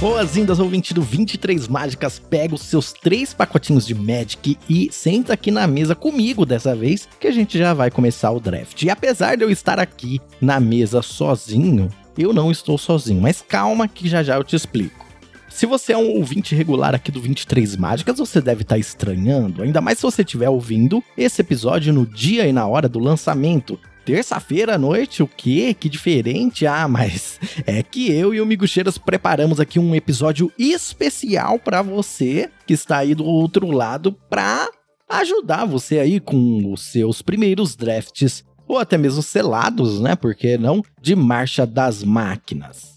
Boas-vindas, 0.00 0.58
ouvinte 0.58 0.94
do 0.94 1.02
23 1.02 1.68
Mágicas. 1.68 2.18
Pega 2.18 2.54
os 2.54 2.62
seus 2.62 2.90
três 2.90 3.34
pacotinhos 3.34 3.86
de 3.86 3.94
Magic 3.94 4.56
e 4.66 4.88
senta 4.90 5.34
aqui 5.34 5.50
na 5.50 5.66
mesa 5.66 5.94
comigo 5.94 6.46
dessa 6.46 6.74
vez, 6.74 7.06
que 7.20 7.26
a 7.26 7.30
gente 7.30 7.58
já 7.58 7.74
vai 7.74 7.90
começar 7.90 8.30
o 8.30 8.40
draft. 8.40 8.82
E 8.82 8.88
apesar 8.88 9.36
de 9.36 9.44
eu 9.44 9.50
estar 9.50 9.78
aqui 9.78 10.18
na 10.40 10.58
mesa 10.58 11.02
sozinho, 11.02 11.90
eu 12.16 12.32
não 12.32 12.50
estou 12.50 12.78
sozinho, 12.78 13.20
mas 13.20 13.44
calma 13.46 13.86
que 13.86 14.08
já 14.08 14.22
já 14.22 14.36
eu 14.36 14.42
te 14.42 14.56
explico. 14.56 15.04
Se 15.50 15.66
você 15.66 15.92
é 15.92 15.98
um 15.98 16.16
ouvinte 16.16 16.54
regular 16.54 16.94
aqui 16.94 17.12
do 17.12 17.20
23 17.20 17.76
Mágicas, 17.76 18.16
você 18.16 18.40
deve 18.40 18.62
estar 18.62 18.78
estranhando, 18.78 19.62
ainda 19.62 19.82
mais 19.82 19.98
se 19.98 20.02
você 20.04 20.22
estiver 20.22 20.48
ouvindo 20.48 21.04
esse 21.14 21.42
episódio 21.42 21.92
no 21.92 22.06
dia 22.06 22.46
e 22.46 22.52
na 22.54 22.66
hora 22.66 22.88
do 22.88 22.98
lançamento, 22.98 23.78
Terça-feira 24.04 24.74
à 24.74 24.78
noite, 24.78 25.22
o 25.22 25.28
quê? 25.28 25.74
Que 25.78 25.88
diferente? 25.88 26.66
Ah, 26.66 26.88
mas 26.88 27.38
é 27.66 27.82
que 27.82 28.10
eu 28.10 28.34
e 28.34 28.40
o 28.40 28.46
Migucheiras 28.46 28.96
preparamos 28.96 29.60
aqui 29.60 29.78
um 29.78 29.94
episódio 29.94 30.50
especial 30.58 31.58
para 31.58 31.82
você 31.82 32.50
que 32.66 32.72
está 32.72 32.98
aí 32.98 33.14
do 33.14 33.24
outro 33.24 33.70
lado 33.70 34.12
para 34.12 34.68
ajudar 35.08 35.66
você 35.66 35.98
aí 35.98 36.18
com 36.18 36.72
os 36.72 36.82
seus 36.82 37.20
primeiros 37.20 37.76
drafts 37.76 38.44
ou 38.66 38.78
até 38.78 38.96
mesmo 38.96 39.22
selados, 39.22 40.00
né? 40.00 40.16
Porque 40.16 40.56
não 40.56 40.82
de 41.00 41.14
marcha 41.14 41.66
das 41.66 42.02
máquinas. 42.02 42.94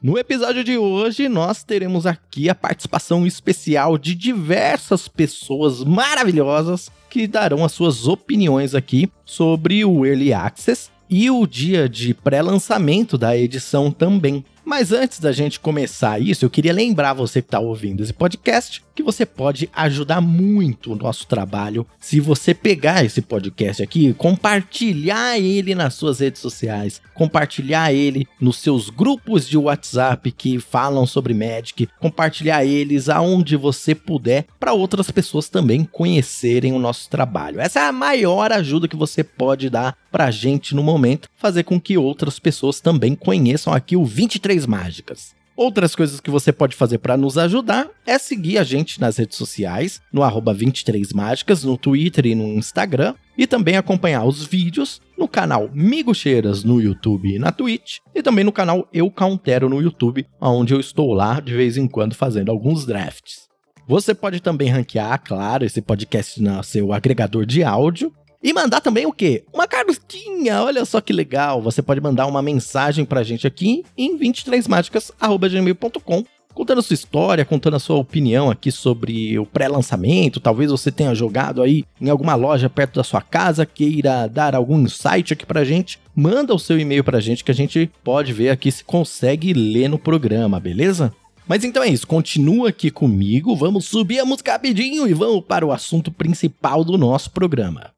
No 0.00 0.16
episódio 0.16 0.62
de 0.62 0.78
hoje, 0.78 1.28
nós 1.28 1.64
teremos 1.64 2.06
aqui 2.06 2.48
a 2.48 2.54
participação 2.54 3.26
especial 3.26 3.98
de 3.98 4.14
diversas 4.14 5.08
pessoas 5.08 5.82
maravilhosas 5.82 6.88
que 7.08 7.26
darão 7.26 7.64
as 7.64 7.72
suas 7.72 8.06
opiniões 8.06 8.74
aqui 8.74 9.10
sobre 9.24 9.84
o 9.84 10.04
Early 10.04 10.32
Access 10.32 10.90
e 11.08 11.30
o 11.30 11.46
dia 11.46 11.88
de 11.88 12.12
pré-lançamento 12.12 13.16
da 13.16 13.36
edição 13.36 13.90
também. 13.90 14.44
Mas 14.68 14.92
antes 14.92 15.18
da 15.18 15.32
gente 15.32 15.58
começar 15.58 16.20
isso, 16.20 16.44
eu 16.44 16.50
queria 16.50 16.74
lembrar 16.74 17.14
você 17.14 17.40
que 17.40 17.46
está 17.46 17.58
ouvindo 17.58 18.02
esse 18.02 18.12
podcast 18.12 18.84
que 18.98 19.02
você 19.02 19.24
pode 19.24 19.70
ajudar 19.72 20.20
muito 20.20 20.92
o 20.92 20.96
nosso 20.96 21.24
trabalho 21.24 21.86
se 22.00 22.18
você 22.18 22.52
pegar 22.52 23.04
esse 23.04 23.22
podcast 23.22 23.80
aqui, 23.80 24.12
compartilhar 24.12 25.38
ele 25.38 25.72
nas 25.72 25.94
suas 25.94 26.18
redes 26.18 26.42
sociais, 26.42 27.00
compartilhar 27.14 27.92
ele 27.92 28.26
nos 28.40 28.56
seus 28.56 28.90
grupos 28.90 29.48
de 29.48 29.56
WhatsApp 29.56 30.32
que 30.32 30.58
falam 30.58 31.06
sobre 31.06 31.32
Magic, 31.32 31.88
compartilhar 32.00 32.64
eles 32.64 33.08
aonde 33.08 33.56
você 33.56 33.94
puder 33.94 34.46
para 34.58 34.72
outras 34.72 35.12
pessoas 35.12 35.48
também 35.48 35.84
conhecerem 35.84 36.72
o 36.72 36.78
nosso 36.80 37.08
trabalho. 37.08 37.60
Essa 37.60 37.78
é 37.78 37.82
a 37.84 37.92
maior 37.92 38.50
ajuda 38.50 38.88
que 38.88 38.96
você 38.96 39.22
pode 39.22 39.70
dar 39.70 39.96
pra 40.10 40.32
gente 40.32 40.74
no 40.74 40.82
momento, 40.82 41.28
fazer 41.36 41.62
com 41.62 41.80
que 41.80 41.96
outras 41.96 42.40
pessoas 42.40 42.80
também 42.80 43.14
conheçam 43.14 43.72
aqui 43.72 43.96
o 43.96 44.04
23 44.04 44.57
Mágicas. 44.66 45.36
Outras 45.58 45.96
coisas 45.96 46.20
que 46.20 46.30
você 46.30 46.52
pode 46.52 46.76
fazer 46.76 46.98
para 46.98 47.16
nos 47.16 47.36
ajudar 47.36 47.88
é 48.06 48.16
seguir 48.16 48.58
a 48.58 48.62
gente 48.62 49.00
nas 49.00 49.16
redes 49.16 49.36
sociais, 49.36 50.00
no 50.12 50.22
arroba 50.22 50.54
23mágicas, 50.54 51.64
no 51.64 51.76
Twitter 51.76 52.26
e 52.26 52.34
no 52.36 52.44
Instagram, 52.44 53.16
e 53.36 53.44
também 53.44 53.76
acompanhar 53.76 54.24
os 54.24 54.46
vídeos 54.46 55.00
no 55.18 55.26
canal 55.26 55.68
Migucheiras 55.74 56.62
no 56.62 56.80
YouTube 56.80 57.34
e 57.34 57.40
na 57.40 57.50
Twitch, 57.50 57.98
e 58.14 58.22
também 58.22 58.44
no 58.44 58.52
canal 58.52 58.88
Eu 58.92 59.10
Countero 59.10 59.68
no 59.68 59.82
YouTube, 59.82 60.24
onde 60.40 60.72
eu 60.72 60.78
estou 60.78 61.12
lá 61.12 61.40
de 61.40 61.52
vez 61.52 61.76
em 61.76 61.88
quando 61.88 62.14
fazendo 62.14 62.52
alguns 62.52 62.86
drafts. 62.86 63.48
Você 63.88 64.14
pode 64.14 64.38
também 64.40 64.68
ranquear, 64.68 65.20
claro, 65.24 65.64
esse 65.64 65.82
podcast 65.82 66.40
no 66.40 66.62
seu 66.62 66.92
agregador 66.92 67.44
de 67.44 67.64
áudio, 67.64 68.12
e 68.42 68.52
mandar 68.52 68.80
também 68.80 69.06
o 69.06 69.12
quê? 69.12 69.44
Uma 69.52 69.66
cartinha, 69.66 70.62
olha 70.62 70.84
só 70.84 71.00
que 71.00 71.12
legal. 71.12 71.60
Você 71.62 71.82
pode 71.82 72.00
mandar 72.00 72.26
uma 72.26 72.42
mensagem 72.42 73.04
pra 73.04 73.22
gente 73.22 73.46
aqui 73.46 73.84
em 73.96 74.18
23mágicas.gmail.com 74.18 76.24
contando 76.58 76.80
a 76.80 76.82
sua 76.82 76.94
história, 76.94 77.44
contando 77.44 77.76
a 77.76 77.78
sua 77.78 77.98
opinião 77.98 78.50
aqui 78.50 78.72
sobre 78.72 79.38
o 79.38 79.46
pré-lançamento. 79.46 80.40
Talvez 80.40 80.72
você 80.72 80.90
tenha 80.90 81.14
jogado 81.14 81.62
aí 81.62 81.84
em 82.00 82.10
alguma 82.10 82.34
loja 82.34 82.68
perto 82.68 82.96
da 82.96 83.04
sua 83.04 83.20
casa, 83.20 83.64
queira 83.64 84.26
dar 84.26 84.56
algum 84.56 84.80
insight 84.80 85.32
aqui 85.32 85.46
pra 85.46 85.64
gente. 85.64 86.00
Manda 86.16 86.52
o 86.52 86.58
seu 86.58 86.76
e-mail 86.76 87.04
pra 87.04 87.20
gente 87.20 87.44
que 87.44 87.52
a 87.52 87.54
gente 87.54 87.88
pode 88.02 88.32
ver 88.32 88.50
aqui 88.50 88.72
se 88.72 88.82
consegue 88.82 89.52
ler 89.52 89.88
no 89.88 90.00
programa, 90.00 90.58
beleza? 90.58 91.14
Mas 91.46 91.62
então 91.62 91.80
é 91.80 91.88
isso, 91.88 92.08
continua 92.08 92.70
aqui 92.70 92.90
comigo, 92.90 93.54
vamos 93.54 93.86
subir 93.86 94.18
a 94.18 94.24
música 94.24 94.52
rapidinho 94.52 95.06
e 95.06 95.14
vamos 95.14 95.44
para 95.46 95.64
o 95.64 95.70
assunto 95.70 96.10
principal 96.10 96.84
do 96.84 96.98
nosso 96.98 97.30
programa. 97.30 97.92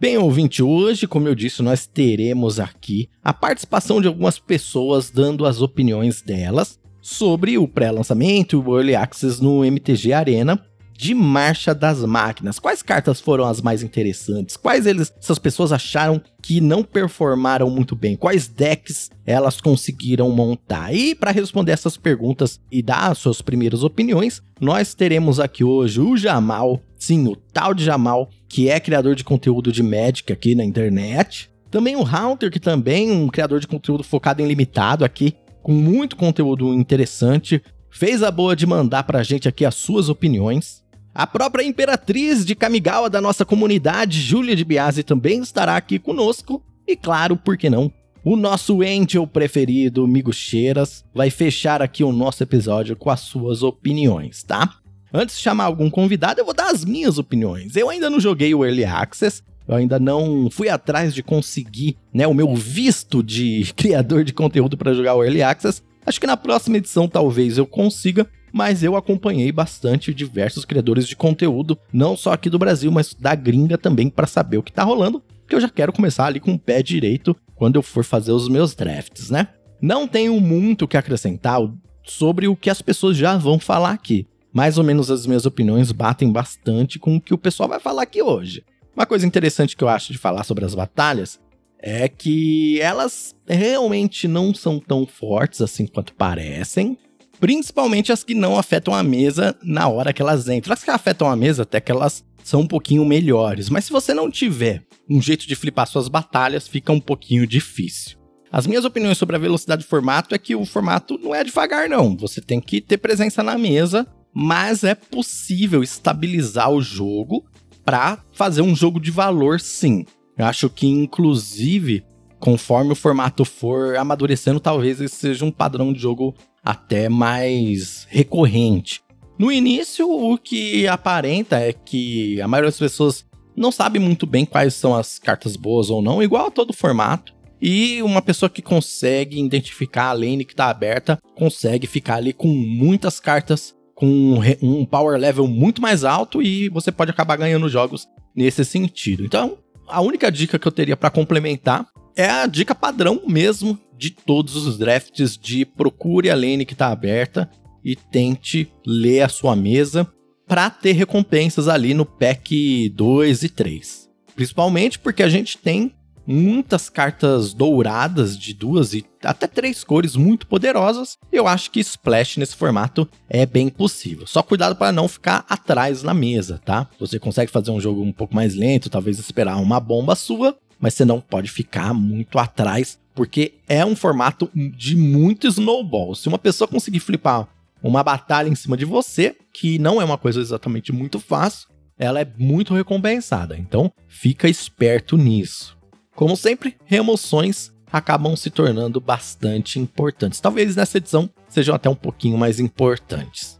Bem, 0.00 0.16
ouvinte, 0.16 0.62
hoje, 0.62 1.06
como 1.06 1.28
eu 1.28 1.34
disse, 1.34 1.60
nós 1.60 1.86
teremos 1.86 2.58
aqui 2.58 3.10
a 3.22 3.34
participação 3.34 4.00
de 4.00 4.08
algumas 4.08 4.38
pessoas 4.38 5.10
dando 5.10 5.44
as 5.44 5.60
opiniões 5.60 6.22
delas 6.22 6.80
sobre 7.02 7.58
o 7.58 7.68
pré-lançamento 7.68 8.56
e 8.56 8.58
o 8.58 8.78
Early 8.78 8.96
Access 8.96 9.42
no 9.42 9.62
MTG 9.62 10.14
Arena 10.14 10.58
de 11.00 11.14
Marcha 11.14 11.74
das 11.74 12.04
Máquinas. 12.04 12.58
Quais 12.58 12.82
cartas 12.82 13.22
foram 13.22 13.46
as 13.46 13.62
mais 13.62 13.82
interessantes? 13.82 14.54
Quais 14.54 14.84
eles, 14.84 15.10
essas 15.18 15.38
pessoas 15.38 15.72
acharam 15.72 16.20
que 16.42 16.60
não 16.60 16.82
performaram 16.82 17.70
muito 17.70 17.96
bem? 17.96 18.14
Quais 18.14 18.46
decks 18.46 19.10
elas 19.24 19.62
conseguiram 19.62 20.30
montar? 20.30 20.94
E 20.94 21.14
para 21.14 21.30
responder 21.30 21.72
essas 21.72 21.96
perguntas 21.96 22.60
e 22.70 22.82
dar 22.82 23.10
as 23.10 23.16
suas 23.16 23.40
primeiras 23.40 23.82
opiniões, 23.82 24.42
nós 24.60 24.92
teremos 24.92 25.40
aqui 25.40 25.64
hoje 25.64 26.02
o 26.02 26.18
Jamal, 26.18 26.78
sim, 26.98 27.26
o 27.26 27.34
tal 27.34 27.72
de 27.72 27.82
Jamal, 27.82 28.28
que 28.46 28.68
é 28.68 28.78
criador 28.78 29.14
de 29.14 29.24
conteúdo 29.24 29.72
de 29.72 29.82
Magic 29.82 30.30
aqui 30.30 30.54
na 30.54 30.66
internet. 30.66 31.50
Também 31.70 31.96
o 31.96 32.04
Haunter, 32.04 32.50
que 32.50 32.60
também 32.60 33.08
é 33.08 33.14
um 33.14 33.28
criador 33.28 33.58
de 33.58 33.66
conteúdo 33.66 34.04
focado 34.04 34.42
em 34.42 34.46
limitado 34.46 35.02
aqui, 35.02 35.34
com 35.62 35.72
muito 35.72 36.14
conteúdo 36.14 36.74
interessante. 36.74 37.62
Fez 37.88 38.22
a 38.22 38.30
boa 38.30 38.54
de 38.54 38.66
mandar 38.66 39.04
pra 39.04 39.22
gente 39.22 39.48
aqui 39.48 39.64
as 39.64 39.76
suas 39.76 40.10
opiniões. 40.10 40.80
A 41.14 41.26
própria 41.26 41.64
imperatriz 41.64 42.44
de 42.44 42.54
Kamigawa 42.54 43.10
da 43.10 43.20
nossa 43.20 43.44
comunidade, 43.44 44.20
Júlia 44.20 44.54
de 44.54 44.64
Biasi, 44.64 45.02
também 45.02 45.40
estará 45.40 45.76
aqui 45.76 45.98
conosco. 45.98 46.62
E 46.86 46.96
claro, 46.96 47.36
por 47.36 47.56
que 47.56 47.68
não? 47.68 47.92
O 48.24 48.36
nosso 48.36 48.82
Angel 48.82 49.26
preferido, 49.26 50.06
Migo 50.06 50.32
Cheiras, 50.32 51.04
vai 51.14 51.30
fechar 51.30 51.80
aqui 51.82 52.04
o 52.04 52.12
nosso 52.12 52.42
episódio 52.42 52.94
com 52.94 53.10
as 53.10 53.20
suas 53.20 53.62
opiniões, 53.62 54.42
tá? 54.42 54.76
Antes 55.12 55.36
de 55.36 55.42
chamar 55.42 55.64
algum 55.64 55.90
convidado, 55.90 56.40
eu 56.40 56.44
vou 56.44 56.54
dar 56.54 56.70
as 56.70 56.84
minhas 56.84 57.18
opiniões. 57.18 57.74
Eu 57.74 57.88
ainda 57.88 58.08
não 58.08 58.20
joguei 58.20 58.54
o 58.54 58.64
Early 58.64 58.84
Access, 58.84 59.42
eu 59.66 59.74
ainda 59.74 59.98
não 59.98 60.48
fui 60.50 60.68
atrás 60.68 61.14
de 61.14 61.22
conseguir 61.22 61.96
né, 62.12 62.26
o 62.26 62.34
meu 62.34 62.54
visto 62.54 63.22
de 63.22 63.72
criador 63.74 64.22
de 64.22 64.32
conteúdo 64.32 64.76
para 64.76 64.94
jogar 64.94 65.14
o 65.14 65.24
Early 65.24 65.42
Access. 65.42 65.82
Acho 66.04 66.20
que 66.20 66.26
na 66.26 66.36
próxima 66.36 66.76
edição 66.76 67.08
talvez 67.08 67.56
eu 67.58 67.66
consiga, 67.66 68.28
mas 68.52 68.82
eu 68.82 68.96
acompanhei 68.96 69.50
bastante 69.52 70.14
diversos 70.14 70.64
criadores 70.64 71.06
de 71.06 71.16
conteúdo, 71.16 71.78
não 71.92 72.16
só 72.16 72.32
aqui 72.32 72.50
do 72.50 72.58
Brasil, 72.58 72.90
mas 72.90 73.14
da 73.14 73.34
gringa 73.34 73.78
também, 73.78 74.08
para 74.08 74.26
saber 74.26 74.58
o 74.58 74.62
que 74.62 74.72
tá 74.72 74.82
rolando, 74.82 75.22
que 75.48 75.54
eu 75.54 75.60
já 75.60 75.68
quero 75.68 75.92
começar 75.92 76.26
ali 76.26 76.40
com 76.40 76.54
o 76.54 76.58
pé 76.58 76.82
direito 76.82 77.36
quando 77.54 77.76
eu 77.76 77.82
for 77.82 78.04
fazer 78.04 78.32
os 78.32 78.48
meus 78.48 78.74
drafts, 78.74 79.30
né? 79.30 79.48
Não 79.80 80.06
tenho 80.06 80.38
muito 80.40 80.84
o 80.84 80.88
que 80.88 80.96
acrescentar 80.96 81.60
sobre 82.04 82.48
o 82.48 82.56
que 82.56 82.70
as 82.70 82.82
pessoas 82.82 83.16
já 83.16 83.36
vão 83.36 83.58
falar 83.58 83.92
aqui 83.92 84.26
mais 84.52 84.78
ou 84.78 84.84
menos 84.84 85.10
as 85.10 85.26
minhas 85.26 85.46
opiniões 85.46 85.92
batem 85.92 86.30
bastante 86.30 86.98
com 86.98 87.16
o 87.16 87.20
que 87.20 87.34
o 87.34 87.38
pessoal 87.38 87.68
vai 87.68 87.80
falar 87.80 88.02
aqui 88.02 88.22
hoje. 88.22 88.64
Uma 88.94 89.06
coisa 89.06 89.26
interessante 89.26 89.76
que 89.76 89.84
eu 89.84 89.88
acho 89.88 90.12
de 90.12 90.18
falar 90.18 90.44
sobre 90.44 90.64
as 90.64 90.74
batalhas 90.74 91.40
é 91.78 92.08
que 92.08 92.80
elas 92.80 93.34
realmente 93.46 94.28
não 94.28 94.54
são 94.54 94.78
tão 94.78 95.06
fortes 95.06 95.60
assim 95.60 95.86
quanto 95.86 96.14
parecem, 96.14 96.98
principalmente 97.40 98.12
as 98.12 98.22
que 98.22 98.34
não 98.34 98.58
afetam 98.58 98.94
a 98.94 99.02
mesa 99.02 99.56
na 99.62 99.88
hora 99.88 100.12
que 100.12 100.22
elas 100.22 100.48
entram. 100.48 100.72
As 100.72 100.84
que 100.84 100.90
afetam 100.90 101.28
a 101.28 101.34
mesa 101.34 101.62
até 101.62 101.80
que 101.80 101.90
elas 101.90 102.24
são 102.44 102.60
um 102.60 102.66
pouquinho 102.66 103.04
melhores, 103.04 103.68
mas 103.68 103.86
se 103.86 103.92
você 103.92 104.14
não 104.14 104.30
tiver 104.30 104.84
um 105.08 105.20
jeito 105.20 105.46
de 105.46 105.56
flipar 105.56 105.86
suas 105.86 106.08
batalhas, 106.08 106.68
fica 106.68 106.92
um 106.92 107.00
pouquinho 107.00 107.46
difícil. 107.46 108.18
As 108.52 108.66
minhas 108.66 108.84
opiniões 108.84 109.18
sobre 109.18 109.36
a 109.36 109.38
velocidade 109.38 109.82
do 109.82 109.88
formato 109.88 110.34
é 110.34 110.38
que 110.38 110.54
o 110.54 110.64
formato 110.64 111.18
não 111.18 111.34
é 111.34 111.42
devagar 111.44 111.88
não, 111.88 112.16
você 112.16 112.40
tem 112.40 112.60
que 112.60 112.80
ter 112.80 112.98
presença 112.98 113.42
na 113.42 113.56
mesa 113.56 114.06
mas 114.32 114.84
é 114.84 114.94
possível 114.94 115.82
estabilizar 115.82 116.70
o 116.70 116.80
jogo 116.80 117.44
para 117.84 118.18
fazer 118.32 118.62
um 118.62 118.74
jogo 118.76 119.00
de 119.00 119.10
valor, 119.10 119.60
sim. 119.60 120.04
Eu 120.36 120.46
acho 120.46 120.70
que, 120.70 120.86
inclusive, 120.86 122.04
conforme 122.38 122.92
o 122.92 122.96
formato 122.96 123.44
for 123.44 123.96
amadurecendo, 123.96 124.60
talvez 124.60 125.00
esse 125.00 125.16
seja 125.16 125.44
um 125.44 125.50
padrão 125.50 125.92
de 125.92 125.98
jogo 125.98 126.34
até 126.64 127.08
mais 127.08 128.06
recorrente. 128.10 129.00
No 129.38 129.50
início, 129.50 130.10
o 130.10 130.36
que 130.36 130.86
aparenta 130.86 131.58
é 131.58 131.72
que 131.72 132.40
a 132.40 132.48
maioria 132.48 132.70
das 132.70 132.78
pessoas 132.78 133.24
não 133.56 133.72
sabe 133.72 133.98
muito 133.98 134.26
bem 134.26 134.44
quais 134.44 134.74
são 134.74 134.94
as 134.94 135.18
cartas 135.18 135.56
boas 135.56 135.90
ou 135.90 136.02
não, 136.02 136.22
igual 136.22 136.46
a 136.46 136.50
todo 136.50 136.72
formato. 136.72 137.34
E 137.60 138.02
uma 138.02 138.22
pessoa 138.22 138.48
que 138.48 138.62
consegue 138.62 139.38
identificar 139.38 140.08
a 140.08 140.12
lane 140.12 140.44
que 140.44 140.52
está 140.52 140.70
aberta 140.70 141.18
consegue 141.34 141.86
ficar 141.86 142.16
ali 142.16 142.32
com 142.32 142.48
muitas 142.48 143.20
cartas 143.20 143.74
com 143.94 144.40
um 144.62 144.86
power 144.86 145.18
level 145.18 145.46
muito 145.46 145.82
mais 145.82 146.04
alto 146.04 146.40
e 146.40 146.70
você 146.70 146.90
pode 146.90 147.10
acabar 147.10 147.36
ganhando 147.36 147.68
jogos 147.68 148.08
nesse 148.34 148.64
sentido. 148.64 149.26
Então, 149.26 149.58
a 149.86 150.00
única 150.00 150.32
dica 150.32 150.58
que 150.58 150.66
eu 150.66 150.72
teria 150.72 150.96
para 150.96 151.10
complementar 151.10 151.86
é 152.16 152.28
a 152.28 152.46
dica 152.46 152.74
padrão 152.74 153.20
mesmo 153.26 153.78
de 154.00 154.10
todos 154.10 154.56
os 154.56 154.78
drafts 154.78 155.36
de 155.36 155.66
procure 155.66 156.30
a 156.30 156.34
lane 156.34 156.64
que 156.64 156.72
está 156.72 156.88
aberta 156.88 157.50
e 157.84 157.94
tente 157.94 158.72
ler 158.86 159.20
a 159.20 159.28
sua 159.28 159.54
mesa 159.54 160.10
para 160.48 160.70
ter 160.70 160.92
recompensas 160.92 161.68
ali 161.68 161.92
no 161.92 162.06
pack 162.06 162.88
2 162.88 163.42
e 163.42 163.48
3. 163.50 164.08
Principalmente 164.34 164.98
porque 164.98 165.22
a 165.22 165.28
gente 165.28 165.58
tem 165.58 165.92
muitas 166.26 166.88
cartas 166.88 167.52
douradas 167.52 168.38
de 168.38 168.54
duas 168.54 168.94
e 168.94 169.04
até 169.22 169.46
três 169.46 169.84
cores 169.84 170.16
muito 170.16 170.46
poderosas. 170.46 171.18
Eu 171.30 171.46
acho 171.46 171.70
que 171.70 171.80
Splash 171.80 172.38
nesse 172.38 172.56
formato 172.56 173.06
é 173.28 173.44
bem 173.44 173.68
possível. 173.68 174.26
Só 174.26 174.42
cuidado 174.42 174.76
para 174.76 174.92
não 174.92 175.08
ficar 175.08 175.44
atrás 175.46 176.02
na 176.02 176.14
mesa, 176.14 176.58
tá? 176.64 176.88
Você 176.98 177.18
consegue 177.18 177.50
fazer 177.50 177.70
um 177.70 177.80
jogo 177.80 178.02
um 178.02 178.12
pouco 178.12 178.34
mais 178.34 178.54
lento, 178.54 178.88
talvez 178.88 179.18
esperar 179.18 179.56
uma 179.56 179.78
bomba 179.78 180.14
sua, 180.14 180.56
mas 180.78 180.94
você 180.94 181.04
não 181.04 181.20
pode 181.20 181.50
ficar 181.50 181.92
muito 181.92 182.38
atrás, 182.38 182.98
porque 183.14 183.54
é 183.68 183.84
um 183.84 183.96
formato 183.96 184.50
de 184.54 184.96
muito 184.96 185.46
snowball. 185.46 186.14
Se 186.14 186.28
uma 186.28 186.38
pessoa 186.38 186.68
conseguir 186.68 187.00
flipar 187.00 187.48
uma 187.82 188.02
batalha 188.02 188.48
em 188.48 188.54
cima 188.54 188.76
de 188.76 188.84
você, 188.84 189.36
que 189.52 189.78
não 189.78 190.00
é 190.00 190.04
uma 190.04 190.18
coisa 190.18 190.40
exatamente 190.40 190.92
muito 190.92 191.18
fácil, 191.18 191.68
ela 191.98 192.20
é 192.20 192.28
muito 192.38 192.74
recompensada. 192.74 193.56
Então, 193.56 193.92
fica 194.08 194.48
esperto 194.48 195.16
nisso. 195.16 195.76
Como 196.14 196.36
sempre, 196.36 196.76
remoções 196.84 197.72
acabam 197.92 198.36
se 198.36 198.50
tornando 198.50 199.00
bastante 199.00 199.78
importantes. 199.78 200.40
Talvez 200.40 200.76
nessa 200.76 200.98
edição 200.98 201.28
sejam 201.48 201.74
até 201.74 201.90
um 201.90 201.94
pouquinho 201.94 202.38
mais 202.38 202.60
importantes. 202.60 203.59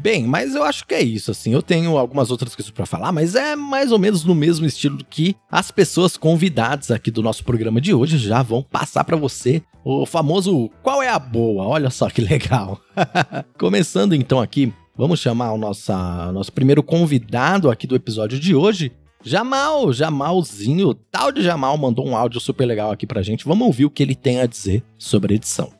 Bem, 0.00 0.28
mas 0.28 0.54
eu 0.54 0.62
acho 0.62 0.86
que 0.86 0.94
é 0.94 1.02
isso, 1.02 1.32
assim. 1.32 1.52
Eu 1.52 1.60
tenho 1.60 1.98
algumas 1.98 2.30
outras 2.30 2.54
coisas 2.54 2.70
para 2.70 2.86
falar, 2.86 3.10
mas 3.10 3.34
é 3.34 3.56
mais 3.56 3.90
ou 3.90 3.98
menos 3.98 4.24
no 4.24 4.34
mesmo 4.34 4.64
estilo 4.64 4.98
que 5.10 5.34
as 5.50 5.72
pessoas 5.72 6.16
convidadas 6.16 6.92
aqui 6.92 7.10
do 7.10 7.20
nosso 7.20 7.42
programa 7.44 7.80
de 7.80 7.92
hoje 7.92 8.16
já 8.16 8.40
vão 8.40 8.62
passar 8.62 9.02
para 9.02 9.16
você 9.16 9.60
o 9.84 10.06
famoso 10.06 10.70
qual 10.84 11.02
é 11.02 11.08
a 11.08 11.18
boa. 11.18 11.64
Olha 11.64 11.90
só 11.90 12.08
que 12.08 12.20
legal. 12.22 12.80
Começando 13.58 14.14
então 14.14 14.40
aqui, 14.40 14.72
vamos 14.96 15.18
chamar 15.18 15.52
o 15.52 15.58
nosso, 15.58 15.92
nosso 16.32 16.52
primeiro 16.52 16.82
convidado 16.82 17.68
aqui 17.68 17.86
do 17.86 17.96
episódio 17.96 18.38
de 18.38 18.54
hoje, 18.54 18.92
Jamal, 19.24 19.92
Jamalzinho, 19.92 20.94
tal 20.94 21.32
de 21.32 21.42
Jamal 21.42 21.76
mandou 21.76 22.06
um 22.06 22.16
áudio 22.16 22.40
super 22.40 22.66
legal 22.66 22.92
aqui 22.92 23.04
pra 23.04 23.20
gente. 23.20 23.44
Vamos 23.44 23.66
ouvir 23.66 23.84
o 23.84 23.90
que 23.90 24.02
ele 24.02 24.14
tem 24.14 24.40
a 24.40 24.46
dizer 24.46 24.84
sobre 24.96 25.34
a 25.34 25.36
edição. 25.36 25.77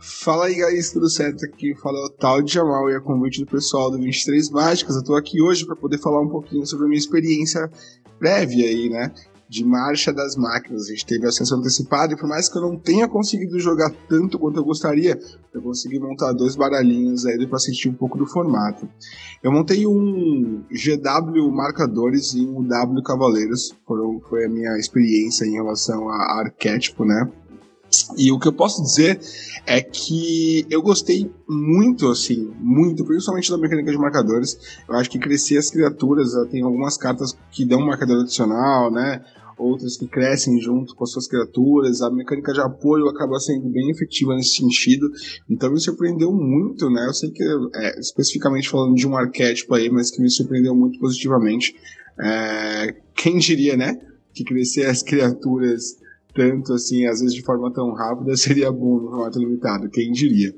Fala 0.00 0.46
aí, 0.46 0.54
guys, 0.54 0.92
tudo 0.92 1.10
certo? 1.10 1.44
Aqui 1.44 1.74
fala 1.74 1.98
o 2.06 2.10
tal 2.10 2.40
de 2.40 2.52
Jamal 2.52 2.88
e 2.88 2.94
a 2.94 3.00
convite 3.00 3.40
do 3.40 3.46
pessoal 3.46 3.90
do 3.90 3.98
23 3.98 4.50
Mágicas. 4.50 4.96
Eu 4.96 5.04
tô 5.04 5.16
aqui 5.16 5.42
hoje 5.42 5.66
para 5.66 5.74
poder 5.74 5.98
falar 5.98 6.20
um 6.20 6.28
pouquinho 6.28 6.64
sobre 6.66 6.86
a 6.86 6.88
minha 6.88 6.98
experiência 6.98 7.70
prévia 8.18 8.68
aí, 8.68 8.88
né? 8.88 9.12
de 9.48 9.64
marcha 9.64 10.12
das 10.12 10.36
máquinas. 10.36 10.84
A 10.86 10.90
gente 10.90 11.06
teve 11.06 11.26
acesso 11.26 11.54
antecipado 11.54 12.12
e 12.12 12.16
por 12.16 12.28
mais 12.28 12.48
que 12.48 12.58
eu 12.58 12.62
não 12.62 12.78
tenha 12.78 13.08
conseguido 13.08 13.58
jogar 13.58 13.90
tanto 14.08 14.38
quanto 14.38 14.58
eu 14.58 14.64
gostaria, 14.64 15.18
eu 15.54 15.62
consegui 15.62 15.98
montar 15.98 16.32
dois 16.32 16.54
baralhinhos 16.54 17.24
aí 17.24 17.46
para 17.46 17.58
sentir 17.58 17.88
um 17.88 17.94
pouco 17.94 18.18
do 18.18 18.26
formato. 18.26 18.88
Eu 19.42 19.50
montei 19.50 19.86
um 19.86 20.62
GW 20.70 21.50
Marcadores 21.50 22.34
e 22.34 22.40
um 22.40 22.62
W 22.62 23.02
Cavaleiros, 23.02 23.74
foi 24.28 24.44
a 24.44 24.48
minha 24.48 24.76
experiência 24.76 25.46
em 25.46 25.52
relação 25.52 26.08
a 26.10 26.40
arquétipo, 26.40 27.04
né? 27.04 27.30
E 28.16 28.30
o 28.30 28.38
que 28.38 28.48
eu 28.48 28.52
posso 28.52 28.82
dizer 28.82 29.20
é 29.66 29.80
que 29.80 30.66
eu 30.70 30.82
gostei 30.82 31.30
muito, 31.48 32.08
assim, 32.08 32.50
muito, 32.58 33.04
principalmente 33.04 33.50
da 33.50 33.58
mecânica 33.58 33.90
de 33.90 33.98
marcadores. 33.98 34.58
Eu 34.88 34.96
acho 34.96 35.10
que 35.10 35.18
crescer 35.18 35.56
as 35.56 35.70
criaturas, 35.70 36.32
tem 36.50 36.62
algumas 36.62 36.96
cartas 36.96 37.36
que 37.50 37.64
dão 37.64 37.80
um 37.80 37.86
marcador 37.86 38.22
adicional, 38.22 38.90
né? 38.90 39.22
outras 39.58 39.96
que 39.96 40.06
crescem 40.06 40.60
junto 40.60 40.94
com 40.94 41.04
as 41.04 41.10
suas 41.10 41.26
criaturas. 41.26 42.00
A 42.00 42.10
mecânica 42.10 42.52
de 42.52 42.60
apoio 42.60 43.08
acaba 43.08 43.38
sendo 43.40 43.68
bem 43.68 43.90
efetiva 43.90 44.34
nesse 44.34 44.56
sentido. 44.56 45.10
Então 45.50 45.72
me 45.72 45.80
surpreendeu 45.80 46.32
muito, 46.32 46.88
né? 46.88 47.06
Eu 47.06 47.12
sei 47.12 47.30
que 47.30 47.42
é, 47.74 47.98
especificamente 47.98 48.68
falando 48.68 48.94
de 48.94 49.06
um 49.06 49.16
arquétipo 49.16 49.74
aí, 49.74 49.90
mas 49.90 50.10
que 50.10 50.22
me 50.22 50.30
surpreendeu 50.30 50.74
muito 50.74 50.98
positivamente. 50.98 51.74
É, 52.20 52.94
quem 53.14 53.38
diria, 53.38 53.76
né? 53.76 54.00
Que 54.32 54.44
crescer 54.44 54.86
as 54.86 55.02
criaturas 55.02 55.96
tanto 56.38 56.72
assim, 56.72 57.04
às 57.06 57.20
vezes 57.20 57.34
de 57.34 57.42
forma 57.42 57.72
tão 57.72 57.92
rápida, 57.92 58.34
seria 58.38 58.70
bom 58.70 59.00
no 59.00 59.10
formato 59.10 59.40
limitado, 59.40 59.90
quem 59.90 60.12
diria. 60.12 60.54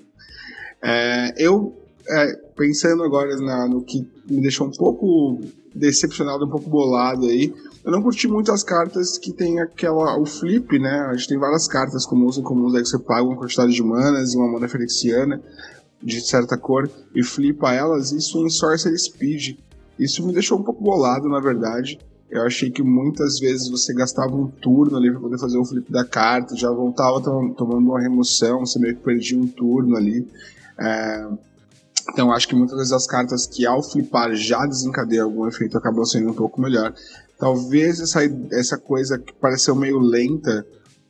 É, 0.82 1.34
eu, 1.38 1.74
é, 2.06 2.34
pensando 2.54 3.02
agora 3.02 3.34
na, 3.38 3.66
no 3.66 3.82
que 3.82 4.06
me 4.28 4.42
deixou 4.42 4.66
um 4.66 4.72
pouco 4.72 5.40
decepcionado, 5.74 6.44
um 6.44 6.50
pouco 6.50 6.68
bolado 6.68 7.26
aí, 7.26 7.54
eu 7.82 7.90
não 7.90 8.02
curti 8.02 8.28
muito 8.28 8.52
as 8.52 8.62
cartas 8.62 9.16
que 9.16 9.32
tem 9.32 9.58
aquela. 9.58 10.18
o 10.18 10.26
flip, 10.26 10.78
né? 10.78 11.06
A 11.08 11.16
gente 11.16 11.28
tem 11.28 11.38
várias 11.38 11.66
cartas 11.66 12.04
comuns 12.04 12.36
e 12.36 12.42
comuns 12.42 12.74
aí 12.74 12.82
que 12.82 12.88
você 12.88 12.98
paga 12.98 13.22
uma 13.22 13.36
quantidade 13.36 13.72
de 13.72 13.82
manas 13.82 14.34
e 14.34 14.36
uma 14.36 14.52
mana 14.52 14.68
felixiana 14.68 15.40
de 16.02 16.20
certa 16.20 16.58
cor 16.58 16.90
e 17.14 17.22
flipa 17.22 17.72
elas, 17.72 18.12
isso 18.12 18.44
em 18.44 18.50
Sorcery 18.50 18.98
Speed. 18.98 19.56
Isso 19.98 20.26
me 20.26 20.32
deixou 20.32 20.58
um 20.58 20.62
pouco 20.62 20.82
bolado, 20.82 21.26
na 21.28 21.40
verdade. 21.40 21.98
Eu 22.30 22.42
achei 22.42 22.70
que 22.70 22.82
muitas 22.82 23.40
vezes 23.40 23.68
você 23.68 23.92
gastava 23.92 24.34
um 24.36 24.46
turno 24.46 24.96
ali 24.96 25.10
para 25.10 25.20
poder 25.20 25.38
fazer 25.38 25.58
o 25.58 25.64
flip 25.64 25.90
da 25.90 26.04
carta, 26.04 26.54
já 26.54 26.70
voltava 26.70 27.20
tomando 27.20 27.90
uma 27.90 28.00
remoção, 28.00 28.60
você 28.60 28.78
meio 28.78 28.94
que 28.94 29.02
perdia 29.02 29.36
um 29.36 29.48
turno 29.48 29.96
ali. 29.96 30.28
É... 30.78 31.26
Então 32.12 32.32
acho 32.32 32.48
que 32.48 32.54
muitas 32.54 32.76
vezes 32.76 32.92
as 32.92 33.06
cartas 33.06 33.46
que 33.46 33.66
ao 33.66 33.82
flipar 33.82 34.34
já 34.34 34.64
desencadeiam 34.64 35.26
algum 35.26 35.46
efeito 35.46 35.76
acabam 35.76 36.04
sendo 36.04 36.30
um 36.30 36.34
pouco 36.34 36.60
melhor. 36.60 36.94
Talvez 37.38 38.00
essa, 38.00 38.20
essa 38.52 38.78
coisa 38.78 39.18
que 39.18 39.32
pareceu 39.32 39.74
meio 39.74 39.98
lenta 39.98 40.64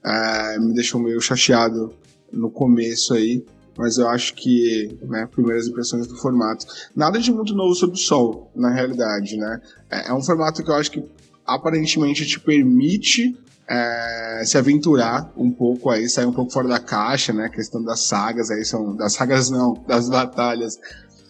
uh, 0.04 0.60
me 0.60 0.74
deixou 0.74 1.00
meio 1.00 1.20
chateado 1.20 1.92
no 2.32 2.50
começo 2.50 3.14
aí, 3.14 3.44
mas 3.80 3.96
eu 3.96 4.06
acho 4.10 4.34
que, 4.34 4.94
né, 5.04 5.26
primeiras 5.26 5.66
impressões 5.66 6.06
do 6.06 6.14
formato. 6.14 6.66
Nada 6.94 7.18
de 7.18 7.32
muito 7.32 7.54
novo 7.54 7.74
sob 7.74 7.94
o 7.94 7.96
sol, 7.96 8.52
na 8.54 8.68
realidade, 8.68 9.38
né? 9.38 9.58
É, 9.90 10.10
é 10.10 10.12
um 10.12 10.22
formato 10.22 10.62
que 10.62 10.70
eu 10.70 10.74
acho 10.74 10.90
que 10.90 11.02
aparentemente 11.46 12.26
te 12.26 12.38
permite 12.38 13.34
é, 13.66 14.42
se 14.44 14.58
aventurar 14.58 15.32
um 15.34 15.50
pouco 15.50 15.88
aí, 15.88 16.10
sair 16.10 16.26
um 16.26 16.32
pouco 16.32 16.52
fora 16.52 16.68
da 16.68 16.78
caixa, 16.78 17.32
né? 17.32 17.46
A 17.46 17.48
questão 17.48 17.82
das 17.82 18.00
sagas 18.00 18.50
aí 18.50 18.66
são. 18.66 18.94
Das 18.94 19.14
sagas 19.14 19.48
não, 19.48 19.72
das 19.88 20.10
batalhas 20.10 20.78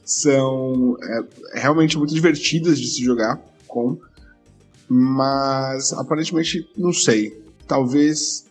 são 0.04 0.96
é, 1.00 1.60
realmente 1.60 1.96
muito 1.96 2.12
divertidas 2.12 2.80
de 2.80 2.88
se 2.88 3.04
jogar 3.04 3.40
com. 3.68 3.96
Mas 4.88 5.92
aparentemente, 5.92 6.68
não 6.76 6.92
sei. 6.92 7.44
Talvez 7.68 8.49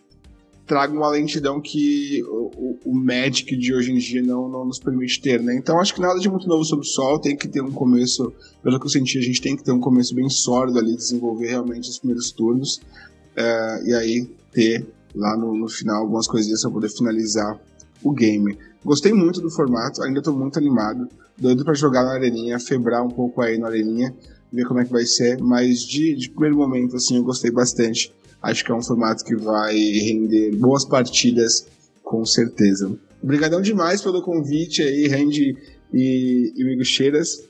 traga 0.70 0.92
uma 0.92 1.08
lentidão 1.08 1.60
que 1.60 2.22
o, 2.28 2.78
o, 2.84 2.94
Magic 2.94 3.56
de 3.56 3.74
hoje 3.74 3.90
em 3.90 3.98
dia 3.98 4.22
não, 4.22 4.48
não 4.48 4.64
nos 4.64 4.78
permite 4.78 5.20
ter, 5.20 5.42
né? 5.42 5.56
Então 5.56 5.80
acho 5.80 5.92
que 5.92 6.00
nada 6.00 6.20
de 6.20 6.30
muito 6.30 6.46
novo 6.46 6.64
sobre 6.64 6.86
o 6.86 6.88
sol, 6.88 7.18
tem 7.18 7.36
que 7.36 7.48
ter 7.48 7.60
um 7.60 7.72
começo, 7.72 8.32
pelo 8.62 8.78
que 8.78 8.86
eu 8.86 8.90
senti, 8.90 9.18
a 9.18 9.20
gente 9.20 9.42
tem 9.42 9.56
que 9.56 9.64
ter 9.64 9.72
um 9.72 9.80
começo 9.80 10.14
bem 10.14 10.28
sólido 10.28 10.78
ali, 10.78 10.94
desenvolver 10.94 11.48
realmente 11.48 11.90
os 11.90 11.98
primeiros 11.98 12.30
turnos, 12.30 12.80
é, 13.34 13.82
e 13.84 13.94
aí 13.94 14.30
ter 14.52 14.86
lá 15.12 15.36
no, 15.36 15.56
no 15.56 15.68
final 15.68 16.02
algumas 16.02 16.28
coisinhas 16.28 16.62
para 16.62 16.70
poder 16.70 16.88
finalizar 16.88 17.60
o 18.00 18.12
game. 18.12 18.56
Gostei 18.84 19.12
muito 19.12 19.40
do 19.40 19.50
formato, 19.50 20.04
ainda 20.04 20.20
estou 20.20 20.32
muito 20.32 20.56
animado, 20.56 21.08
doido 21.36 21.64
para 21.64 21.74
jogar 21.74 22.04
na 22.04 22.12
areninha, 22.12 22.60
febrar 22.60 23.04
um 23.04 23.10
pouco 23.10 23.42
aí 23.42 23.58
na 23.58 23.66
areninha, 23.66 24.14
ver 24.52 24.64
como 24.66 24.78
é 24.78 24.84
que 24.84 24.92
vai 24.92 25.04
ser, 25.04 25.42
mas 25.42 25.80
de, 25.80 26.14
de 26.14 26.30
primeiro 26.30 26.58
momento, 26.58 26.94
assim, 26.94 27.16
eu 27.16 27.24
gostei 27.24 27.50
bastante. 27.50 28.14
Acho 28.42 28.64
que 28.64 28.72
é 28.72 28.74
um 28.74 28.82
formato 28.82 29.24
que 29.24 29.36
vai 29.36 29.74
render 29.76 30.56
boas 30.56 30.84
partidas, 30.84 31.66
com 32.02 32.24
certeza. 32.24 32.98
Obrigadão 33.22 33.60
demais 33.60 34.00
pelo 34.00 34.22
convite 34.22 34.82
aí, 34.82 35.06
Randy 35.06 35.56
e, 35.92 36.52
e 36.56 36.84
Cheiras. 36.84 37.44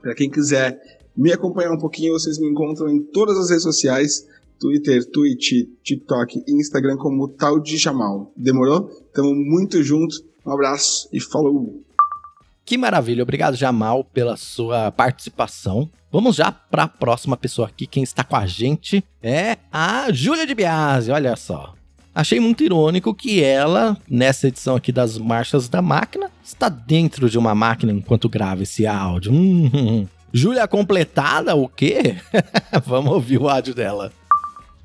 Para 0.00 0.14
quem 0.14 0.30
quiser 0.30 1.00
me 1.16 1.32
acompanhar 1.32 1.72
um 1.72 1.78
pouquinho, 1.78 2.12
vocês 2.12 2.38
me 2.38 2.48
encontram 2.48 2.88
em 2.88 3.02
todas 3.02 3.36
as 3.36 3.50
redes 3.50 3.64
sociais, 3.64 4.26
Twitter, 4.58 5.04
Twitch, 5.10 5.66
TikTok 5.82 6.44
Instagram 6.46 6.96
como 6.96 7.28
Tal 7.28 7.58
de 7.58 7.76
Jamal. 7.76 8.32
Demorou? 8.36 8.88
Tamo 9.12 9.34
muito 9.34 9.82
junto. 9.82 10.16
Um 10.46 10.52
abraço 10.52 11.08
e 11.12 11.20
falou! 11.20 11.82
Que 12.70 12.78
maravilha, 12.78 13.24
obrigado 13.24 13.56
Jamal 13.56 14.04
pela 14.04 14.36
sua 14.36 14.92
participação. 14.92 15.90
Vamos 16.08 16.36
já 16.36 16.52
para 16.52 16.84
a 16.84 16.88
próxima 16.88 17.36
pessoa 17.36 17.66
aqui. 17.66 17.84
Quem 17.84 18.04
está 18.04 18.22
com 18.22 18.36
a 18.36 18.46
gente 18.46 19.02
é 19.20 19.56
a 19.72 20.06
Júlia 20.12 20.46
de 20.46 20.54
Biasi. 20.54 21.10
Olha 21.10 21.34
só. 21.34 21.74
Achei 22.14 22.38
muito 22.38 22.62
irônico 22.62 23.12
que 23.12 23.42
ela, 23.42 23.96
nessa 24.08 24.46
edição 24.46 24.76
aqui 24.76 24.92
das 24.92 25.18
Marchas 25.18 25.68
da 25.68 25.82
Máquina, 25.82 26.30
está 26.44 26.68
dentro 26.68 27.28
de 27.28 27.36
uma 27.36 27.56
máquina 27.56 27.90
enquanto 27.90 28.28
grava 28.28 28.62
esse 28.62 28.86
áudio. 28.86 29.32
Hum. 29.32 30.06
Júlia 30.32 30.68
completada, 30.68 31.56
o 31.56 31.66
quê? 31.66 32.18
Vamos 32.86 33.12
ouvir 33.12 33.38
o 33.40 33.48
áudio 33.48 33.74
dela. 33.74 34.12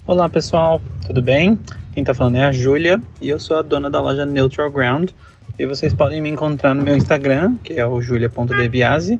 Olá 0.07 0.27
pessoal, 0.27 0.81
tudo 1.05 1.21
bem? 1.21 1.59
Quem 1.93 2.01
está 2.01 2.15
falando 2.15 2.37
é 2.37 2.45
a 2.45 2.51
Júlia 2.51 2.99
e 3.21 3.29
eu 3.29 3.39
sou 3.39 3.57
a 3.57 3.61
dona 3.61 3.91
da 3.91 4.01
loja 4.01 4.25
Neutral 4.25 4.71
Ground. 4.71 5.11
E 5.57 5.65
vocês 5.65 5.93
podem 5.93 6.21
me 6.21 6.29
encontrar 6.29 6.73
no 6.73 6.83
meu 6.83 6.97
Instagram, 6.97 7.55
que 7.63 7.73
é 7.73 7.87
o 7.87 8.01
julia.debiase. 8.01 9.19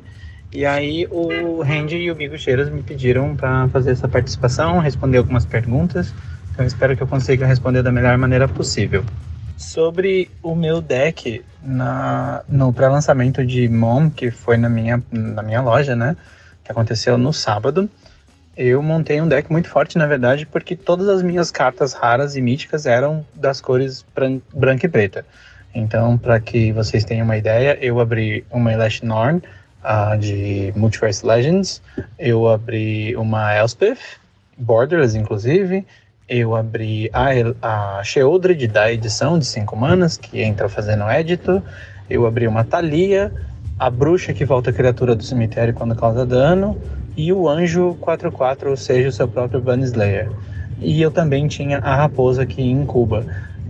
E 0.52 0.66
aí 0.66 1.06
o 1.10 1.62
Randy 1.62 1.96
e 1.96 2.10
o 2.10 2.16
Migo 2.16 2.36
Cheiras 2.36 2.68
me 2.68 2.82
pediram 2.82 3.34
para 3.34 3.68
fazer 3.68 3.92
essa 3.92 4.06
participação, 4.06 4.78
responder 4.78 5.18
algumas 5.18 5.44
perguntas 5.44 6.14
Então 6.52 6.64
espero 6.64 6.96
que 6.96 7.02
eu 7.02 7.06
consiga 7.06 7.46
responder 7.46 7.82
da 7.82 7.90
melhor 7.90 8.16
maneira 8.18 8.46
possível. 8.46 9.04
Sobre 9.56 10.30
o 10.42 10.54
meu 10.54 10.82
deck 10.82 11.42
na, 11.62 12.42
no 12.48 12.72
pré-lançamento 12.72 13.44
de 13.44 13.68
Mom, 13.68 14.10
que 14.10 14.30
foi 14.30 14.58
na 14.58 14.68
minha, 14.68 15.02
na 15.10 15.42
minha 15.42 15.62
loja, 15.62 15.96
né? 15.96 16.16
Que 16.62 16.70
aconteceu 16.70 17.16
no 17.16 17.32
sábado. 17.32 17.88
Eu 18.54 18.82
montei 18.82 19.20
um 19.20 19.28
deck 19.28 19.50
muito 19.50 19.68
forte, 19.68 19.96
na 19.96 20.06
verdade, 20.06 20.46
porque 20.46 20.76
todas 20.76 21.08
as 21.08 21.22
minhas 21.22 21.50
cartas 21.50 21.94
raras 21.94 22.36
e 22.36 22.42
míticas 22.42 22.86
eram 22.86 23.26
das 23.34 23.60
cores 23.60 24.04
bran 24.14 24.40
branca 24.54 24.86
e 24.86 24.88
preta. 24.88 25.24
Então, 25.76 26.16
para 26.16 26.40
que 26.40 26.72
vocês 26.72 27.04
tenham 27.04 27.26
uma 27.26 27.36
ideia, 27.36 27.76
eu 27.82 28.00
abri 28.00 28.46
uma 28.50 28.72
Elash 28.72 29.02
Norn 29.02 29.42
uh, 29.84 30.18
de 30.18 30.72
Multiverse 30.74 31.24
Legends, 31.24 31.82
eu 32.18 32.48
abri 32.48 33.14
uma 33.14 33.54
Elspeth, 33.54 33.98
Borders, 34.56 35.14
inclusive, 35.14 35.84
eu 36.26 36.56
abri 36.56 37.10
a, 37.12 37.26
a 37.60 38.02
da 38.72 38.90
edição 38.90 39.38
de 39.38 39.44
5 39.44 39.76
manas, 39.76 40.16
que 40.16 40.40
entra 40.40 40.66
fazendo 40.66 41.04
édito. 41.04 41.62
Eu 42.08 42.26
abri 42.26 42.48
uma 42.48 42.64
Thalia, 42.64 43.30
a 43.78 43.90
bruxa 43.90 44.32
que 44.32 44.46
volta 44.46 44.70
a 44.70 44.72
criatura 44.72 45.14
do 45.14 45.22
cemitério 45.22 45.74
quando 45.74 45.94
causa 45.94 46.24
dano, 46.24 46.80
e 47.14 47.34
o 47.34 47.46
anjo 47.48 47.98
4-4, 48.00 48.70
ou 48.70 48.76
seja, 48.78 49.10
o 49.10 49.12
seu 49.12 49.28
próprio 49.28 49.62
Slayer. 49.84 50.30
E 50.80 51.02
eu 51.02 51.10
também 51.10 51.46
tinha 51.46 51.78
a 51.78 51.94
raposa 51.94 52.46
que 52.46 52.62
incuba. 52.62 53.26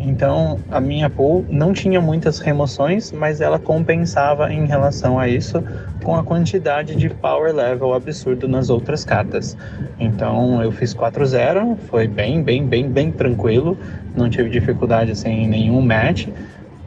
Então, 0.07 0.61
a 0.71 0.81
minha 0.81 1.11
pool 1.11 1.45
não 1.51 1.73
tinha 1.73 2.01
muitas 2.01 2.39
remoções, 2.39 3.11
mas 3.11 3.41
ela 3.41 3.59
compensava 3.59 4.53
em 4.53 4.65
relação 4.65 5.19
a 5.19 5.27
isso 5.27 5.61
com 6.05 6.15
a 6.15 6.23
quantidade 6.23 6.95
de 6.95 7.11
power 7.11 7.53
level 7.53 7.93
absurdo 7.93 8.47
nas 8.47 8.71
outras 8.71 9.05
cartas. 9.05 9.57
Então, 9.99 10.63
eu 10.63 10.71
fiz 10.71 10.95
4-0, 10.95 11.77
foi 11.89 12.07
bem, 12.07 12.41
bem, 12.41 12.65
bem, 12.65 12.89
bem 12.89 13.11
tranquilo, 13.11 13.77
não 14.17 14.31
tive 14.31 14.49
dificuldade 14.49 15.11
assim, 15.11 15.49
nenhum 15.49 15.83
match, 15.83 16.29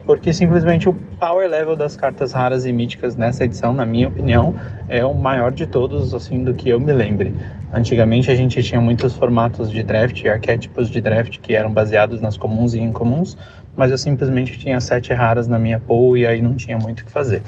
porque 0.06 0.32
simplesmente 0.32 0.88
o 0.88 0.94
power 0.94 1.46
level 1.46 1.76
das 1.76 1.94
cartas 1.94 2.32
raras 2.32 2.64
e 2.64 2.72
míticas 2.72 3.16
nessa 3.16 3.44
edição, 3.44 3.74
na 3.74 3.84
minha 3.84 4.08
opinião, 4.08 4.54
é 4.88 5.04
o 5.04 5.12
maior 5.12 5.52
de 5.52 5.66
todos, 5.66 6.14
assim, 6.14 6.42
do 6.42 6.54
que 6.54 6.70
eu 6.70 6.80
me 6.80 6.94
lembre. 6.94 7.34
Antigamente 7.72 8.30
a 8.30 8.34
gente 8.34 8.60
tinha 8.62 8.80
muitos 8.80 9.14
formatos 9.14 9.70
de 9.70 9.82
draft, 9.82 10.24
arquétipos 10.26 10.90
de 10.90 11.00
draft 11.00 11.38
que 11.38 11.54
eram 11.54 11.72
baseados 11.72 12.20
nas 12.20 12.36
comuns 12.36 12.74
e 12.74 12.80
incomuns, 12.80 13.38
mas 13.76 13.92
eu 13.92 13.98
simplesmente 13.98 14.58
tinha 14.58 14.80
sete 14.80 15.12
raras 15.12 15.46
na 15.46 15.58
minha 15.58 15.78
pool 15.78 16.16
e 16.16 16.26
aí 16.26 16.42
não 16.42 16.56
tinha 16.56 16.76
muito 16.76 17.00
o 17.00 17.04
que 17.04 17.12
fazer. 17.12 17.42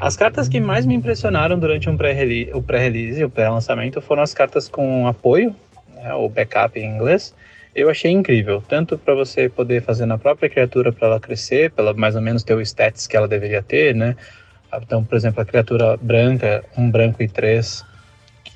As 0.00 0.16
cartas 0.16 0.48
que 0.48 0.58
mais 0.58 0.86
me 0.86 0.94
impressionaram 0.94 1.58
durante 1.58 1.88
um 1.88 1.96
pré 1.96 2.14
o 2.54 2.62
pré-release, 2.62 3.24
o 3.24 3.30
pré-lançamento, 3.30 4.00
foram 4.00 4.22
as 4.22 4.32
cartas 4.32 4.68
com 4.68 5.06
apoio, 5.06 5.54
né, 5.94 6.14
ou 6.14 6.28
backup 6.28 6.78
em 6.78 6.86
inglês. 6.86 7.34
Eu 7.74 7.90
achei 7.90 8.10
incrível, 8.10 8.62
tanto 8.66 8.96
para 8.96 9.14
você 9.14 9.50
poder 9.50 9.82
fazer 9.82 10.06
na 10.06 10.16
própria 10.16 10.48
criatura 10.48 10.92
para 10.92 11.08
ela 11.08 11.20
crescer, 11.20 11.70
pela 11.70 11.92
mais 11.92 12.16
ou 12.16 12.22
menos 12.22 12.42
ter 12.42 12.54
o 12.54 12.60
stats 12.60 13.06
que 13.06 13.16
ela 13.16 13.28
deveria 13.28 13.62
ter, 13.62 13.94
né? 13.94 14.16
Então, 14.82 15.04
por 15.04 15.14
exemplo, 15.14 15.42
a 15.42 15.44
criatura 15.44 15.96
branca, 15.96 16.64
um 16.76 16.90
branco 16.90 17.22
e 17.22 17.28
três, 17.28 17.84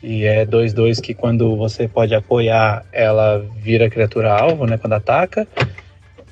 que 0.00 0.25
é 0.26 0.47
2-2 0.47 1.00
que 1.00 1.14
quando 1.14 1.56
você 1.56 1.88
pode 1.88 2.14
apoiar, 2.14 2.85
ela 2.92 3.44
vira 3.56 3.90
criatura 3.90 4.32
alvo, 4.32 4.66
né, 4.66 4.78
quando 4.78 4.94
ataca. 4.94 5.47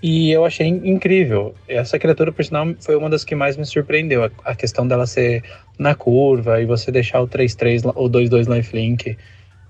E 0.03 0.31
eu 0.31 0.45
achei 0.45 0.69
incrível. 0.69 1.55
Essa 1.67 1.99
criatura, 1.99 2.31
por 2.31 2.45
sinal, 2.45 2.69
foi 2.81 2.95
uma 2.95 3.11
das 3.11 3.25
que 3.25 3.35
mais 3.35 3.57
me 3.57 3.67
surpreendeu. 3.67 4.31
A 4.45 4.55
questão 4.55 4.87
dela 4.87 5.07
ser 5.07 5.43
na 5.79 5.95
curva 5.95 6.61
e 6.61 6.67
você 6.67 6.93
deixar 6.93 7.21
o 7.21 7.27
3-3 7.27 7.91
ou 7.95 8.09
2-2 8.09 8.47
lifelink 8.47 9.17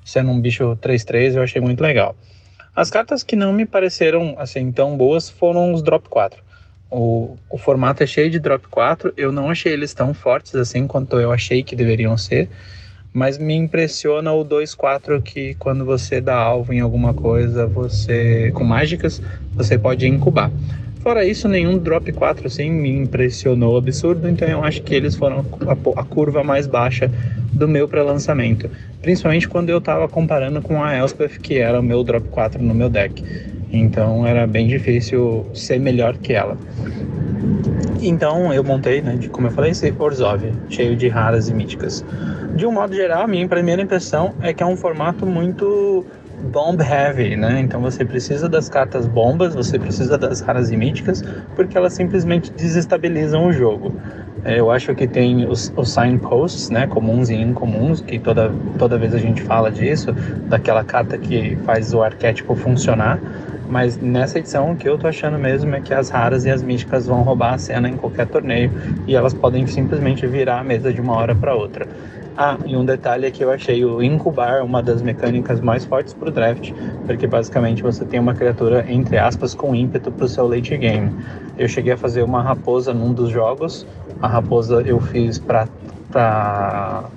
sendo 0.05 0.31
um 0.31 0.41
bicho 0.41 0.77
3-3, 0.83 1.35
eu 1.35 1.43
achei 1.43 1.61
muito 1.61 1.83
legal. 1.83 2.17
As 2.75 2.91
cartas 2.91 3.23
que 3.23 3.37
não 3.37 3.53
me 3.53 3.67
pareceram 3.67 4.35
assim 4.39 4.73
tão 4.73 4.97
boas 4.97 5.29
foram 5.29 5.73
os 5.73 5.83
drop 5.83 6.09
4. 6.09 6.43
O, 6.91 7.37
o 7.51 7.59
formato 7.59 8.03
é 8.03 8.07
cheio 8.07 8.31
de 8.31 8.39
drop 8.39 8.67
4, 8.69 9.13
eu 9.17 9.31
não 9.31 9.51
achei 9.51 9.73
eles 9.73 9.93
tão 9.93 10.15
fortes 10.15 10.55
assim 10.55 10.87
quanto 10.87 11.21
eu 11.21 11.31
achei 11.31 11.63
que 11.63 11.77
deveriam 11.77 12.17
ser 12.17 12.49
mas 13.19 13.37
me 13.37 13.55
impressiona 13.55 14.33
o 14.33 14.45
2-4 14.45 15.21
que 15.21 15.55
quando 15.55 15.85
você 15.85 16.21
dá 16.21 16.37
alvo 16.37 16.73
em 16.73 16.79
alguma 16.79 17.13
coisa, 17.13 17.67
você 17.67 18.53
com 18.55 18.63
mágicas, 18.63 19.21
você 19.55 19.77
pode 19.77 20.07
incubar. 20.07 20.53
Fora 21.01 21.25
isso, 21.25 21.49
nenhum 21.49 21.79
drop 21.79 22.13
4 22.13 22.47
assim 22.47 22.71
me 22.71 22.91
impressionou 22.91 23.77
absurdo, 23.77 24.29
então 24.29 24.47
eu 24.47 24.63
acho 24.63 24.83
que 24.83 24.95
eles 24.95 25.17
foram 25.17 25.45
a, 25.67 26.01
a 26.01 26.05
curva 26.05 26.45
mais 26.45 26.69
baixa 26.69 27.11
do 27.53 27.67
meu 27.67 27.89
pré-lançamento. 27.89 28.71
Principalmente 29.03 29.49
quando 29.49 29.71
eu 29.71 29.79
estava 29.79 30.07
comparando 30.09 30.63
com 30.63 30.81
a 30.81 30.97
Elspeth, 30.97 31.41
que 31.41 31.59
era 31.59 31.81
o 31.81 31.83
meu 31.83 32.05
drop 32.05 32.29
4 32.29 32.63
no 32.63 32.75
meu 32.75 32.89
deck. 32.89 33.25
Então 33.73 34.25
era 34.27 34.47
bem 34.47 34.69
difícil 34.69 35.45
ser 35.55 35.81
melhor 35.81 36.17
que 36.17 36.35
ela. 36.35 36.57
Então 38.01 38.53
eu 38.53 38.63
montei, 38.63 39.01
né, 39.01 39.17
de, 39.17 39.29
como 39.29 39.47
eu 39.47 39.51
falei, 39.51 39.73
esse 39.73 39.93
Orzhov, 39.99 40.43
cheio 40.69 40.97
de 40.97 41.09
raras 41.09 41.49
e 41.49 41.55
míticas. 41.55 42.05
De 42.55 42.67
um 42.67 42.73
modo 42.73 42.95
geral, 42.95 43.23
a 43.23 43.27
minha 43.27 43.47
primeira 43.49 43.83
impressão 43.83 44.35
é 44.41 44.53
que 44.53 44.63
é 44.63 44.67
um 44.67 44.77
formato 44.77 45.27
muito 45.27 46.05
bomb 46.53 46.81
heavy, 46.81 47.37
né? 47.37 47.61
Então 47.61 47.81
você 47.81 48.05
precisa 48.05 48.49
das 48.49 48.69
cartas 48.69 49.07
bombas, 49.07 49.55
você 49.55 49.79
precisa 49.79 50.17
das 50.17 50.41
raras 50.41 50.71
e 50.71 50.77
míticas, 50.77 51.23
porque 51.57 51.77
elas 51.77 51.93
simplesmente 51.93 52.53
desestabilizam 52.53 53.47
o 53.47 53.53
jogo. 53.53 53.93
É, 54.45 54.59
eu 54.59 54.71
acho 54.71 54.95
que 54.95 55.07
tem 55.07 55.47
os, 55.47 55.73
os 55.77 55.91
signposts, 55.91 56.71
né, 56.71 56.87
comuns 56.87 57.29
e 57.29 57.35
incomuns, 57.35 58.01
que 58.01 58.19
toda, 58.19 58.53
toda 58.79 58.97
vez 58.97 59.15
a 59.15 59.19
gente 59.19 59.43
fala 59.43 59.71
disso, 59.71 60.13
daquela 60.49 60.85
carta 60.85 61.19
que 61.19 61.57
faz 61.65 61.93
o 61.93 62.03
arquétipo 62.03 62.55
funcionar. 62.55 63.19
Mas 63.69 63.99
nessa 63.99 64.39
edição, 64.39 64.73
o 64.73 64.77
que 64.77 64.89
eu 64.89 64.97
tô 64.97 65.07
achando 65.07 65.39
mesmo 65.39 65.75
é 65.75 65.81
que 65.81 65.93
as 65.93 66.09
raras 66.09 66.47
e 66.47 66.51
as 66.51 66.63
místicas 66.63 67.07
vão 67.07 67.23
roubar 67.23 67.53
a 67.55 67.59
cena 67.59 67.89
em 67.89 67.97
qualquer 67.97 68.27
torneio 68.27 68.71
e 69.07 69.15
elas 69.15 69.35
podem 69.35 69.67
simplesmente 69.67 70.27
virar 70.27 70.61
a 70.61 70.65
mesa 70.65 70.91
de 70.91 71.01
uma 71.01 71.15
hora 71.15 71.35
para 71.35 71.55
outra. 71.55 71.87
Ah, 72.41 72.57
e 72.65 72.77
um 72.77 72.85
detalhe 72.85 73.27
é 73.27 73.33
que 73.33 73.43
eu 73.43 73.51
achei 73.51 73.85
o 73.85 74.01
incubar 74.01 74.65
uma 74.65 74.81
das 74.81 75.03
mecânicas 75.03 75.61
mais 75.61 75.85
fortes 75.85 76.15
pro 76.15 76.31
draft, 76.31 76.73
porque 77.05 77.27
basicamente 77.27 77.83
você 77.83 78.05
tem 78.05 78.21
uma 78.21 78.33
criatura, 78.33 78.87
entre 78.89 79.19
aspas, 79.19 79.57
com 79.57 79.75
ímpeto 79.75 80.13
pro 80.13 80.29
seu 80.29 80.47
late 80.47 80.77
game. 80.77 81.13
Eu 81.59 81.69
cheguei 81.69 81.93
a 81.93 81.97
fazer 81.97 82.23
uma 82.23 82.41
raposa 82.41 82.95
num 82.95 83.13
dos 83.13 83.29
jogos, 83.29 83.85
a 84.21 84.29
raposa 84.29 84.83
eu 84.83 85.01
fiz 85.01 85.39
pra 85.39 85.69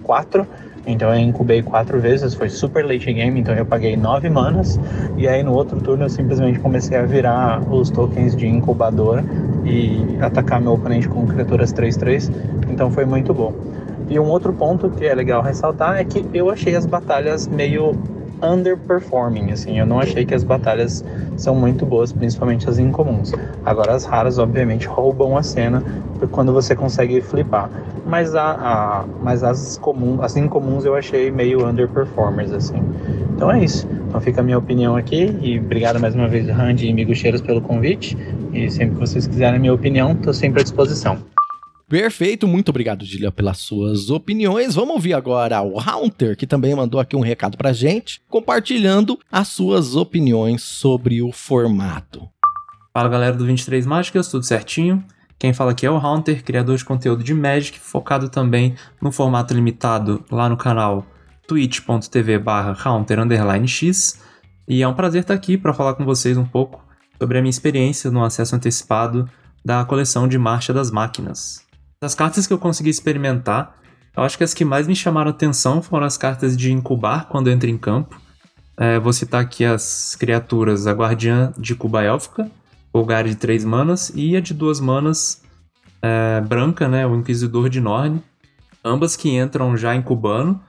quatro, 0.03 0.45
então 0.85 1.13
eu 1.13 1.19
incubei 1.19 1.61
quatro 1.61 1.99
vezes, 1.99 2.33
foi 2.33 2.49
super 2.49 2.83
late 2.83 3.13
game, 3.13 3.39
então 3.39 3.53
eu 3.53 3.65
paguei 3.65 3.95
nove 3.95 4.29
manas. 4.29 4.79
E 5.15 5.27
aí 5.27 5.43
no 5.43 5.53
outro 5.53 5.79
turno 5.79 6.05
eu 6.05 6.09
simplesmente 6.09 6.59
comecei 6.59 6.97
a 6.97 7.03
virar 7.03 7.61
os 7.71 7.89
tokens 7.89 8.35
de 8.35 8.47
incubador 8.47 9.23
e 9.63 10.17
atacar 10.19 10.59
meu 10.59 10.73
oponente 10.73 11.07
com 11.07 11.25
criaturas 11.27 11.71
3-3. 11.71 12.31
Então 12.69 12.89
foi 12.89 13.05
muito 13.05 13.33
bom. 13.33 13.53
E 14.09 14.19
um 14.19 14.25
outro 14.25 14.51
ponto 14.51 14.89
que 14.89 15.05
é 15.05 15.13
legal 15.13 15.41
ressaltar 15.41 15.99
é 15.99 16.03
que 16.03 16.25
eu 16.33 16.49
achei 16.49 16.75
as 16.75 16.85
batalhas 16.85 17.47
meio 17.47 17.93
underperforming, 18.43 19.51
assim, 19.51 19.79
eu 19.79 19.85
não 19.85 19.99
achei 19.99 20.25
que 20.25 20.33
as 20.33 20.43
batalhas 20.43 21.03
são 21.37 21.55
muito 21.55 21.85
boas, 21.85 22.11
principalmente 22.11 22.69
as 22.69 22.79
incomuns. 22.79 23.31
Agora 23.65 23.93
as 23.93 24.05
raras, 24.05 24.37
obviamente, 24.37 24.87
roubam 24.87 25.37
a 25.37 25.43
cena 25.43 25.83
quando 26.31 26.53
você 26.53 26.75
consegue 26.75 27.21
flipar. 27.21 27.69
Mas, 28.05 28.35
a, 28.35 28.51
a, 28.51 29.05
mas 29.21 29.43
as, 29.43 29.77
comuns, 29.77 30.19
as 30.21 30.35
incomuns 30.35 30.85
eu 30.85 30.95
achei 30.95 31.31
meio 31.31 31.67
underperformers, 31.67 32.51
assim. 32.51 32.81
Então 33.35 33.51
é 33.51 33.63
isso. 33.63 33.87
Então 34.07 34.19
fica 34.19 34.41
a 34.41 34.43
minha 34.43 34.57
opinião 34.57 34.95
aqui 34.95 35.37
e 35.41 35.59
obrigado 35.59 35.99
mais 35.99 36.15
uma 36.15 36.27
vez, 36.27 36.47
Randy 36.47 36.87
e 36.87 36.93
Migucheiros, 36.93 37.41
pelo 37.41 37.61
convite. 37.61 38.17
E 38.53 38.69
sempre 38.69 38.95
que 38.95 38.99
vocês 38.99 39.27
quiserem 39.27 39.57
a 39.57 39.59
minha 39.59 39.73
opinião, 39.73 40.11
estou 40.11 40.33
sempre 40.33 40.61
à 40.61 40.63
disposição. 40.63 41.17
Perfeito, 41.91 42.47
muito 42.47 42.69
obrigado, 42.69 43.03
Dilia, 43.03 43.33
pelas 43.33 43.57
suas 43.57 44.09
opiniões. 44.09 44.75
Vamos 44.75 44.95
ouvir 44.95 45.13
agora 45.13 45.61
o 45.61 45.77
Haunter, 45.77 46.37
que 46.37 46.47
também 46.47 46.73
mandou 46.73 47.01
aqui 47.01 47.17
um 47.17 47.19
recado 47.19 47.57
pra 47.57 47.73
gente, 47.73 48.21
compartilhando 48.29 49.19
as 49.29 49.49
suas 49.49 49.93
opiniões 49.93 50.63
sobre 50.63 51.21
o 51.21 51.33
formato. 51.33 52.29
Fala 52.93 53.09
galera 53.09 53.35
do 53.35 53.45
23 53.45 53.85
Mágicas, 53.85 54.29
tudo 54.29 54.45
certinho? 54.45 55.03
Quem 55.37 55.51
fala 55.51 55.71
aqui 55.71 55.85
é 55.85 55.91
o 55.91 55.97
Haunter, 55.97 56.45
criador 56.45 56.77
de 56.77 56.85
conteúdo 56.85 57.25
de 57.25 57.33
Magic, 57.33 57.77
focado 57.77 58.29
também 58.29 58.73
no 59.01 59.11
formato 59.11 59.53
limitado 59.53 60.23
lá 60.31 60.47
no 60.47 60.55
canal 60.55 61.05
twitch.tv 61.45 62.39
barra 62.39 62.73
X. 63.67 64.17
E 64.65 64.81
é 64.81 64.87
um 64.87 64.93
prazer 64.93 65.23
estar 65.23 65.33
aqui 65.33 65.57
para 65.57 65.73
falar 65.73 65.95
com 65.95 66.05
vocês 66.05 66.37
um 66.37 66.45
pouco 66.45 66.81
sobre 67.19 67.37
a 67.37 67.41
minha 67.41 67.49
experiência 67.49 68.09
no 68.09 68.23
acesso 68.23 68.55
antecipado 68.55 69.29
da 69.63 69.83
coleção 69.83 70.25
de 70.25 70.37
Marcha 70.37 70.71
das 70.71 70.89
Máquinas. 70.89 71.69
Das 72.01 72.15
cartas 72.15 72.47
que 72.47 72.53
eu 72.53 72.57
consegui 72.57 72.89
experimentar, 72.89 73.79
eu 74.17 74.23
acho 74.23 74.35
que 74.35 74.43
as 74.43 74.55
que 74.55 74.65
mais 74.65 74.87
me 74.87 74.95
chamaram 74.95 75.29
atenção 75.29 75.83
foram 75.83 76.07
as 76.07 76.17
cartas 76.17 76.57
de 76.57 76.71
incubar 76.71 77.27
quando 77.27 77.47
entra 77.47 77.69
em 77.69 77.77
campo. 77.77 78.19
É, 78.75 78.97
vou 78.97 79.13
citar 79.13 79.39
aqui 79.39 79.63
as 79.63 80.15
criaturas, 80.15 80.87
a 80.87 80.93
Guardiã 80.93 81.53
de 81.55 81.75
Cuba 81.75 82.01
Élfica, 82.01 82.49
Golgari 82.91 83.29
de 83.29 83.35
3 83.35 83.63
manas, 83.63 84.11
e 84.15 84.35
a 84.35 84.41
de 84.41 84.51
2 84.51 84.79
manas 84.79 85.43
é, 86.01 86.41
branca, 86.41 86.87
né, 86.87 87.05
o 87.05 87.15
Inquisidor 87.15 87.69
de 87.69 87.79
Norne. 87.79 88.23
Ambas 88.83 89.15
que 89.15 89.29
entram 89.37 89.77
já 89.77 89.93
incubando 89.93 90.59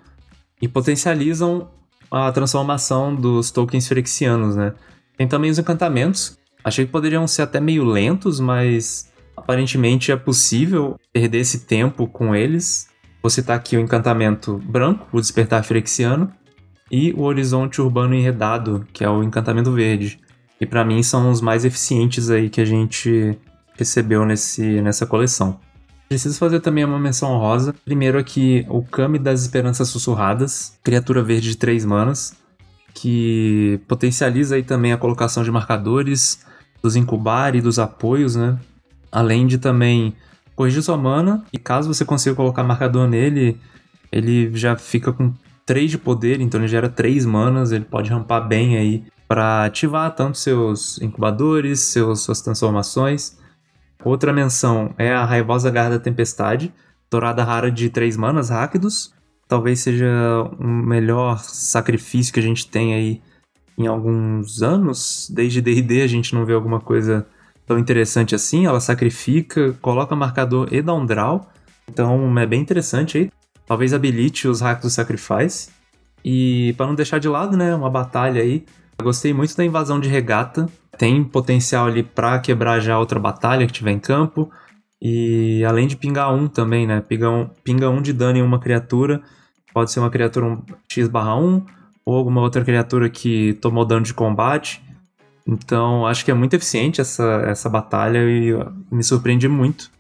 e 0.60 0.68
potencializam 0.68 1.70
a 2.10 2.30
transformação 2.30 3.14
dos 3.14 3.50
tokens 3.50 3.88
frexianos, 3.88 4.54
né? 4.54 4.74
Tem 5.16 5.26
também 5.26 5.50
os 5.50 5.58
encantamentos. 5.58 6.36
Achei 6.62 6.84
que 6.84 6.92
poderiam 6.92 7.26
ser 7.26 7.40
até 7.40 7.58
meio 7.58 7.84
lentos, 7.84 8.38
mas 8.38 9.10
aparentemente 9.36 10.12
é 10.12 10.16
possível 10.16 10.98
perder 11.12 11.38
esse 11.38 11.60
tempo 11.60 12.06
com 12.06 12.34
eles. 12.34 12.88
Vou 13.22 13.30
citar 13.30 13.56
aqui 13.56 13.76
o 13.76 13.80
encantamento 13.80 14.58
branco, 14.58 15.06
o 15.12 15.20
despertar 15.20 15.62
firexiano, 15.64 16.32
e 16.90 17.12
o 17.14 17.22
horizonte 17.22 17.80
urbano 17.80 18.14
enredado, 18.14 18.86
que 18.92 19.02
é 19.02 19.08
o 19.08 19.22
encantamento 19.22 19.72
verde. 19.72 20.20
E 20.60 20.66
para 20.66 20.84
mim 20.84 21.02
são 21.02 21.30
os 21.30 21.40
mais 21.40 21.64
eficientes 21.64 22.30
aí 22.30 22.50
que 22.50 22.60
a 22.60 22.64
gente 22.64 23.38
recebeu 23.74 24.24
nesse, 24.24 24.80
nessa 24.82 25.06
coleção. 25.06 25.58
Preciso 26.08 26.38
fazer 26.38 26.60
também 26.60 26.84
uma 26.84 26.98
menção 26.98 27.38
rosa. 27.38 27.74
Primeiro 27.84 28.18
aqui, 28.18 28.66
o 28.68 28.82
Kami 28.82 29.18
das 29.18 29.40
Esperanças 29.40 29.88
Sussurradas, 29.88 30.78
criatura 30.84 31.22
verde 31.22 31.48
de 31.48 31.56
3 31.56 31.86
manas, 31.86 32.34
que 32.92 33.80
potencializa 33.88 34.56
aí 34.56 34.62
também 34.62 34.92
a 34.92 34.98
colocação 34.98 35.42
de 35.42 35.50
marcadores, 35.50 36.44
dos 36.82 36.96
incubar 36.96 37.56
e 37.56 37.62
dos 37.62 37.78
apoios, 37.78 38.36
né? 38.36 38.58
Além 39.12 39.47
de 39.47 39.59
também 39.59 40.16
corrigir 40.57 40.83
sua 40.83 40.97
mana, 40.97 41.45
e 41.52 41.59
caso 41.59 41.92
você 41.92 42.04
consiga 42.04 42.35
colocar 42.35 42.64
marcador 42.64 43.07
nele, 43.07 43.61
ele 44.11 44.50
já 44.57 44.75
fica 44.76 45.12
com 45.12 45.33
3 45.66 45.90
de 45.90 45.99
poder, 45.99 46.40
então 46.40 46.59
ele 46.59 46.69
gera 46.69 46.88
3 46.88 47.25
manas, 47.26 47.71
ele 47.71 47.85
pode 47.85 48.11
rampar 48.11 48.49
bem 48.49 48.76
aí 48.76 49.04
para 49.28 49.64
ativar 49.64 50.14
tanto 50.14 50.38
seus 50.38 51.00
incubadores, 51.00 51.81
seus, 51.81 52.23
suas 52.23 52.40
transformações, 52.40 53.37
Outra 54.04 54.33
menção 54.33 54.92
é 54.99 55.12
a 55.12 55.25
Raivosa 55.25 55.71
Garra 55.71 55.90
da 55.90 55.99
Tempestade, 55.99 56.75
dourada 57.11 57.45
rara 57.45 57.71
de 57.71 57.88
3 57.88 58.16
manas 58.16 58.50
rápidos. 58.50 59.14
Talvez 59.47 59.81
seja 59.81 60.07
o 60.59 60.64
um 60.64 60.83
melhor 60.83 61.38
sacrifício 61.38 62.33
que 62.33 62.40
a 62.40 62.42
gente 62.42 62.66
tem 62.69 62.95
aí 62.95 63.23
em 63.78 63.87
alguns 63.87 64.61
anos. 64.61 65.31
Desde 65.33 65.61
D&D 65.61 66.02
a 66.02 66.07
gente 66.07 66.35
não 66.35 66.45
vê 66.45 66.52
alguma 66.52 66.81
coisa 66.81 67.26
tão 67.66 67.78
interessante 67.78 68.35
assim. 68.35 68.66
Ela 68.66 68.81
sacrifica, 68.81 69.73
coloca 69.81 70.14
marcador 70.16 70.69
e 70.73 70.83
dá 70.83 70.95
um 70.95 71.07
draw. 71.07 71.49
Então 71.88 72.38
é 72.38 72.47
bem 72.47 72.61
interessante 72.61 73.19
aí. 73.19 73.31
Talvez 73.66 73.92
habilite 73.92 74.49
os 74.49 74.61
hacks 74.61 74.83
do 74.83 74.90
Sacrifice. 74.90 75.71
E 76.25 76.75
para 76.76 76.87
não 76.87 76.95
deixar 76.95 77.19
de 77.19 77.28
lado, 77.28 77.57
né, 77.57 77.75
uma 77.75 77.90
batalha 77.90 78.42
aí. 78.42 78.64
Eu 78.99 79.04
gostei 79.04 79.33
muito 79.33 79.57
da 79.57 79.64
invasão 79.64 79.99
de 79.99 80.09
regata 80.09 80.69
tem 80.99 81.25
potencial 81.25 81.87
ali 81.87 82.02
para 82.02 82.38
quebrar 82.38 82.81
já 82.81 82.99
outra 82.99 83.19
batalha 83.19 83.66
que 83.66 83.73
tiver 83.73 83.92
em 83.92 83.99
campo. 83.99 84.50
E 85.00 85.64
além 85.64 85.87
de 85.88 85.97
pingar 85.97 86.33
um 86.33 86.47
também, 86.47 86.87
né? 86.87 87.00
Pinga 87.00 87.28
um, 87.28 87.49
pinga 87.64 87.90
um 87.90 88.00
de 88.00 88.12
dano 88.12 88.38
em 88.38 88.42
uma 88.42 88.61
criatura. 88.61 89.21
Pode 89.75 89.90
ser 89.90 90.00
uma 90.00 90.11
criatura 90.11 90.59
X/1 90.88 91.64
ou 92.04 92.16
alguma 92.16 92.40
outra 92.40 92.64
criatura 92.64 93.09
que 93.09 93.54
tomou 93.54 93.85
dano 93.85 94.02
de 94.02 94.14
combate. 94.14 94.83
Então, 95.46 96.06
acho 96.06 96.25
que 96.25 96.30
é 96.30 96.34
muito 96.34 96.54
eficiente 96.54 97.00
essa, 97.00 97.42
essa 97.46 97.68
batalha 97.68 98.18
e 98.18 98.52
me 98.90 99.02
surpreende 99.02 99.49
muito. 99.49 99.90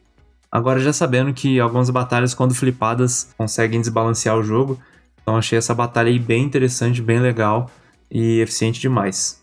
Agora, 0.50 0.78
já 0.78 0.92
sabendo 0.92 1.32
que 1.32 1.58
algumas 1.58 1.90
batalhas, 1.90 2.34
quando 2.34 2.54
flipadas, 2.54 3.32
conseguem 3.36 3.80
desbalancear 3.80 4.36
o 4.36 4.42
jogo. 4.42 4.78
Então, 5.20 5.36
achei 5.36 5.58
essa 5.58 5.74
batalha 5.74 6.08
aí 6.08 6.18
bem 6.18 6.44
interessante, 6.44 7.02
bem 7.02 7.18
legal 7.18 7.70
e 8.10 8.40
eficiente 8.40 8.80
demais. 8.80 9.42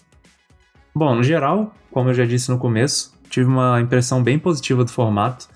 Bom, 0.94 1.16
no 1.16 1.24
geral, 1.24 1.74
como 1.92 2.10
eu 2.10 2.14
já 2.14 2.26
disse 2.26 2.50
no 2.50 2.58
começo, 2.58 3.14
tive 3.30 3.48
uma 3.48 3.80
impressão 3.82 4.22
bem 4.22 4.38
positiva 4.38 4.84
do 4.84 4.92
formato. 4.92 5.48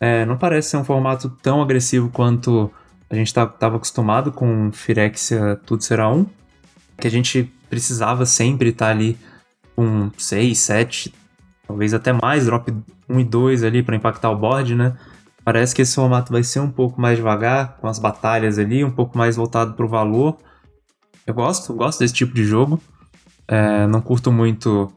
É, 0.00 0.24
não 0.24 0.36
parece 0.36 0.70
ser 0.70 0.76
um 0.76 0.84
formato 0.84 1.28
tão 1.42 1.60
agressivo 1.60 2.08
quanto 2.10 2.70
a 3.10 3.14
gente 3.14 3.28
estava 3.28 3.50
tá, 3.52 3.66
acostumado 3.68 4.30
com 4.30 4.70
Firexia 4.72 5.58
Tudo 5.64 5.82
Será 5.82 6.10
Um, 6.10 6.26
que 6.98 7.06
a 7.06 7.10
gente 7.10 7.52
precisava 7.68 8.26
sempre 8.26 8.70
estar 8.70 8.86
tá 8.86 8.90
ali 8.90 9.18
com 9.78 10.10
6, 10.18 10.58
7, 10.58 11.14
talvez 11.64 11.94
até 11.94 12.12
mais, 12.12 12.46
drop 12.46 12.74
1 13.08 13.20
e 13.20 13.22
2 13.24 13.62
ali 13.62 13.80
para 13.80 13.94
impactar 13.94 14.28
o 14.28 14.36
board, 14.36 14.74
né? 14.74 14.96
Parece 15.44 15.72
que 15.72 15.82
esse 15.82 15.94
formato 15.94 16.32
vai 16.32 16.42
ser 16.42 16.58
um 16.58 16.68
pouco 16.68 17.00
mais 17.00 17.16
devagar, 17.16 17.76
com 17.76 17.86
as 17.86 18.00
batalhas 18.00 18.58
ali, 18.58 18.82
um 18.82 18.90
pouco 18.90 19.16
mais 19.16 19.36
voltado 19.36 19.74
para 19.74 19.86
o 19.86 19.88
valor. 19.88 20.36
Eu 21.24 21.32
gosto, 21.32 21.72
gosto 21.74 22.00
desse 22.00 22.12
tipo 22.12 22.34
de 22.34 22.42
jogo. 22.42 22.80
É, 23.46 23.86
não 23.86 24.00
curto 24.00 24.32
muito 24.32 24.92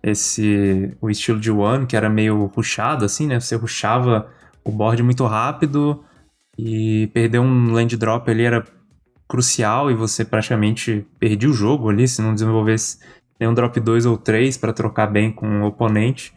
esse 0.00 0.96
o 1.00 1.10
estilo 1.10 1.40
de 1.40 1.50
One, 1.50 1.84
que 1.84 1.96
era 1.96 2.08
meio 2.08 2.46
rushado, 2.54 3.04
assim, 3.04 3.26
né? 3.26 3.40
Você 3.40 3.56
rushava 3.56 4.28
o 4.64 4.70
board 4.70 5.02
muito 5.02 5.26
rápido 5.26 6.04
e 6.56 7.08
perder 7.08 7.40
um 7.40 7.72
land 7.72 7.96
drop 7.96 8.30
ali 8.30 8.44
era 8.44 8.64
crucial 9.28 9.90
e 9.90 9.94
você 9.94 10.24
praticamente 10.24 11.04
perdia 11.18 11.50
o 11.50 11.52
jogo 11.52 11.88
ali 11.88 12.06
se 12.06 12.22
não 12.22 12.32
desenvolvesse 12.32 12.98
nenhum 13.40 13.54
drop 13.54 13.80
2 13.80 14.04
ou 14.04 14.18
3 14.18 14.58
para 14.58 14.72
trocar 14.72 15.06
bem 15.06 15.32
com 15.32 15.62
o 15.62 15.66
oponente. 15.66 16.34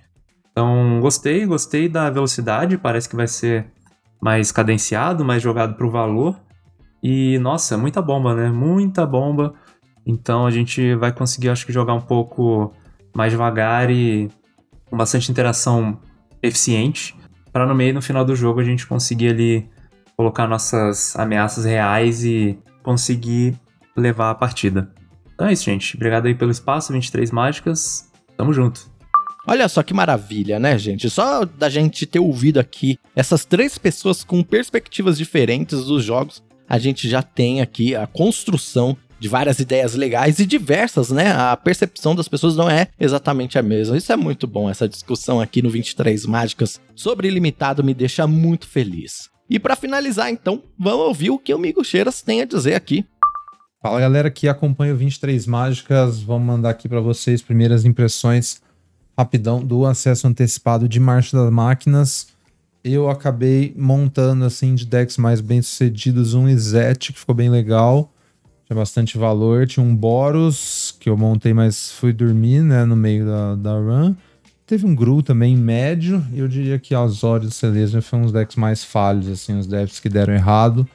Então, 0.52 1.00
gostei, 1.02 1.46
gostei 1.46 1.90
da 1.90 2.10
velocidade, 2.10 2.78
parece 2.78 3.10
que 3.10 3.16
vai 3.16 3.28
ser 3.28 3.66
mais 4.22 4.52
cadenciado, 4.52 5.26
mais 5.26 5.44
jogado 5.44 5.76
pro 5.76 5.92
valor. 5.92 6.40
E 7.04 7.38
nossa, 7.40 7.78
muita 7.78 8.02
bomba, 8.02 8.34
né? 8.34 8.50
Muita 8.50 9.06
bomba. 9.06 9.54
Então 10.06 10.46
a 10.46 10.52
gente 10.52 10.96
vai 10.96 11.12
conseguir, 11.12 11.50
acho 11.50 11.66
que, 11.66 11.74
jogar 11.74 11.94
um 11.94 12.02
pouco 12.02 12.74
mais 13.14 13.32
devagar 13.32 13.90
e 13.90 14.30
com 14.90 14.96
bastante 14.96 15.30
interação 15.30 16.00
eficiente, 16.42 17.16
para 17.52 17.66
no 17.66 17.76
meio 17.76 17.94
no 17.94 18.02
final 18.02 18.24
do 18.24 18.36
jogo 18.36 18.60
a 18.60 18.64
gente 18.64 18.88
conseguir 18.88 19.30
ali 19.30 19.70
colocar 20.16 20.48
nossas 20.48 21.16
ameaças 21.18 21.66
reais 21.66 22.24
e 22.24 22.60
conseguir 22.82 23.60
levar 23.96 24.30
a 24.30 24.36
partida. 24.36 24.92
Então 25.34 25.48
é 25.48 25.54
isso, 25.54 25.66
gente. 25.66 25.96
Obrigado 25.96 26.26
aí 26.28 26.36
pelo 26.36 26.52
espaço, 26.52 26.94
23 26.94 27.32
mágicas. 27.32 28.12
Tamo 28.38 28.54
junto. 28.54 28.92
Olha 29.46 29.68
só 29.68 29.84
que 29.84 29.94
maravilha, 29.94 30.58
né, 30.60 30.78
gente? 30.78 31.10
Só 31.10 31.44
da 31.44 31.70
gente 31.70 32.06
ter 32.06 32.20
ouvido 32.20 32.60
aqui 32.60 32.98
essas 33.16 33.44
três 33.44 33.78
pessoas 33.78 34.24
com 34.24 34.42
perspectivas 34.42 35.18
diferentes 35.18 35.84
dos 35.86 36.04
jogos, 36.04 36.42
a 36.68 36.80
gente 36.80 37.10
já 37.10 37.22
tem 37.22 37.62
aqui 37.62 37.94
a 37.94 38.08
construção 38.08 38.96
de 39.20 39.28
várias 39.28 39.60
ideias 39.60 39.96
legais 39.96 40.40
e 40.40 40.46
diversas, 40.46 41.10
né? 41.10 41.32
A 41.32 41.56
percepção 41.56 42.16
das 42.16 42.28
pessoas 42.28 42.56
não 42.56 42.70
é 42.70 42.88
exatamente 43.00 43.58
a 43.58 43.62
mesma. 43.62 43.98
Isso 43.98 44.12
é 44.12 44.18
muito 44.18 44.48
bom, 44.48 44.70
essa 44.70 44.88
discussão 44.88 45.40
aqui 45.40 45.62
no 45.62 45.70
23 45.70 46.26
Mágicas 46.26 46.82
sobre 46.96 47.28
ilimitado 47.28 47.84
me 47.84 47.94
deixa 47.94 48.28
muito 48.28 48.68
feliz. 48.68 49.30
E 49.50 49.60
para 49.60 49.76
finalizar, 49.76 50.30
então, 50.30 50.64
vamos 50.80 51.06
ouvir 51.08 51.30
o 51.30 51.38
que 51.38 51.54
o 51.54 51.60
Migo 51.60 51.84
Cheiras 51.84 52.22
tem 52.22 52.42
a 52.42 52.46
dizer 52.46 52.76
aqui. 52.76 53.06
Fala 53.84 54.00
galera 54.00 54.32
que 54.32 54.48
acompanha 54.48 54.94
o 54.94 54.96
23 54.96 55.46
Mágicas, 55.46 56.22
vamos 56.22 56.48
mandar 56.48 56.70
aqui 56.70 56.88
para 56.88 57.02
vocês 57.02 57.42
primeiras 57.42 57.84
impressões 57.84 58.62
rapidão 59.18 59.62
do 59.62 59.86
acesso 59.86 60.26
antecipado 60.26 60.88
de 60.88 61.02
Marcha 61.02 61.36
das 61.36 61.52
Máquinas. 61.52 62.28
Eu 62.82 63.10
acabei 63.10 63.76
montando 63.78 64.46
assim 64.46 64.74
de 64.74 64.86
decks 64.86 65.18
mais 65.18 65.42
bem 65.42 65.62
sucedidos 65.62 66.34
um 66.34 66.48
Izete 66.48 67.12
que 67.12 67.20
ficou 67.20 67.36
bem 67.36 67.50
legal. 67.50 68.10
Tinha 68.66 68.78
bastante 68.78 69.18
valor. 69.18 69.68
Tinha 69.68 69.86
um 69.86 69.94
Boros, 69.94 70.96
que 70.98 71.10
eu 71.10 71.18
montei, 71.18 71.54
mas 71.54 71.92
fui 71.92 72.14
dormir, 72.14 72.62
né, 72.62 72.86
no 72.86 72.96
meio 72.96 73.26
da, 73.26 73.56
da 73.56 73.74
run. 73.74 74.16
Teve 74.66 74.86
um 74.86 74.96
Gru 74.96 75.22
também 75.22 75.58
médio, 75.58 76.26
e 76.32 76.40
eu 76.40 76.48
diria 76.48 76.80
que 76.80 76.96
Azorius 76.96 77.54
e 77.54 77.58
Celestia 77.58 78.02
foram 78.02 78.24
os 78.24 78.32
decks 78.32 78.56
mais 78.56 78.82
falhos, 78.82 79.28
assim, 79.28 79.60
os 79.60 79.68
decks 79.68 80.00
que 80.00 80.08
deram 80.08 80.34
errado. 80.34 80.88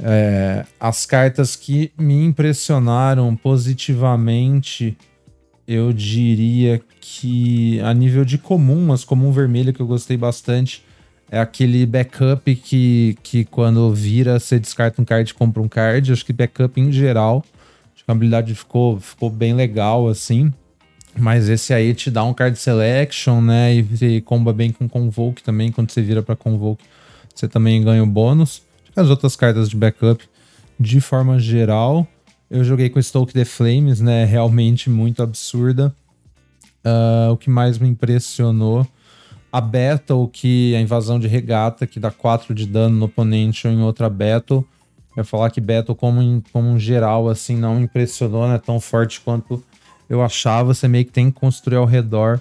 É, 0.00 0.64
as 0.78 1.04
cartas 1.04 1.56
que 1.56 1.92
me 1.98 2.24
impressionaram 2.24 3.34
positivamente, 3.34 4.96
eu 5.66 5.92
diria 5.92 6.80
que 7.00 7.80
a 7.80 7.92
nível 7.92 8.24
de 8.24 8.38
comum, 8.38 8.92
as 8.92 9.04
comum 9.04 9.32
vermelha 9.32 9.72
que 9.72 9.80
eu 9.80 9.86
gostei 9.86 10.16
bastante, 10.16 10.84
é 11.30 11.38
aquele 11.38 11.84
backup 11.84 12.54
que, 12.54 13.18
que 13.22 13.44
quando 13.44 13.92
vira, 13.92 14.38
você 14.38 14.58
descarta 14.58 15.02
um 15.02 15.04
card 15.04 15.30
e 15.30 15.34
compra 15.34 15.62
um 15.62 15.68
card. 15.68 16.12
Acho 16.12 16.24
que 16.24 16.32
backup 16.32 16.80
em 16.80 16.90
geral, 16.90 17.44
acho 17.94 18.04
que 18.04 18.10
a 18.10 18.12
habilidade 18.12 18.54
ficou, 18.54 18.98
ficou 18.98 19.28
bem 19.28 19.52
legal, 19.52 20.08
assim. 20.08 20.52
Mas 21.18 21.48
esse 21.48 21.74
aí 21.74 21.94
te 21.94 22.10
dá 22.10 22.24
um 22.24 22.32
card 22.32 22.58
selection, 22.58 23.40
né? 23.40 23.74
E, 23.74 24.04
e 24.04 24.20
comba 24.20 24.52
bem 24.52 24.70
com 24.70 24.88
Convoke 24.88 25.42
também. 25.42 25.72
Quando 25.72 25.90
você 25.90 26.00
vira 26.00 26.22
para 26.22 26.36
Convoke, 26.36 26.84
você 27.34 27.48
também 27.48 27.82
ganha 27.82 28.02
o 28.02 28.06
bônus. 28.06 28.62
As 28.98 29.10
outras 29.10 29.36
cartas 29.36 29.68
de 29.68 29.76
backup, 29.76 30.28
de 30.78 31.00
forma 31.00 31.38
geral, 31.38 32.04
eu 32.50 32.64
joguei 32.64 32.90
com 32.90 33.00
Stoke 33.00 33.32
the 33.32 33.44
Flames, 33.44 34.00
né? 34.00 34.24
Realmente 34.24 34.90
muito 34.90 35.22
absurda. 35.22 35.94
Uh, 36.84 37.30
o 37.30 37.36
que 37.36 37.48
mais 37.48 37.78
me 37.78 37.86
impressionou 37.86 38.84
a 39.52 39.60
battle 39.60 40.26
que 40.26 40.74
a 40.74 40.80
invasão 40.80 41.20
de 41.20 41.28
regata, 41.28 41.86
que 41.86 42.00
dá 42.00 42.10
4 42.10 42.52
de 42.52 42.66
dano 42.66 42.96
no 42.96 43.04
oponente 43.04 43.68
ou 43.68 43.72
em 43.72 43.82
outra 43.82 44.10
battle. 44.10 44.66
Eu 45.16 45.24
falar 45.24 45.50
que 45.50 45.60
battle, 45.60 45.94
como, 45.94 46.20
em, 46.20 46.42
como 46.52 46.68
um 46.68 46.78
geral, 46.78 47.28
assim, 47.28 47.56
não 47.56 47.80
impressionou, 47.80 48.48
não 48.48 48.54
é 48.54 48.58
tão 48.58 48.80
forte 48.80 49.20
quanto 49.20 49.62
eu 50.10 50.20
achava. 50.20 50.74
Você 50.74 50.88
meio 50.88 51.04
que 51.04 51.12
tem 51.12 51.30
que 51.30 51.38
construir 51.38 51.76
ao 51.76 51.86
redor 51.86 52.40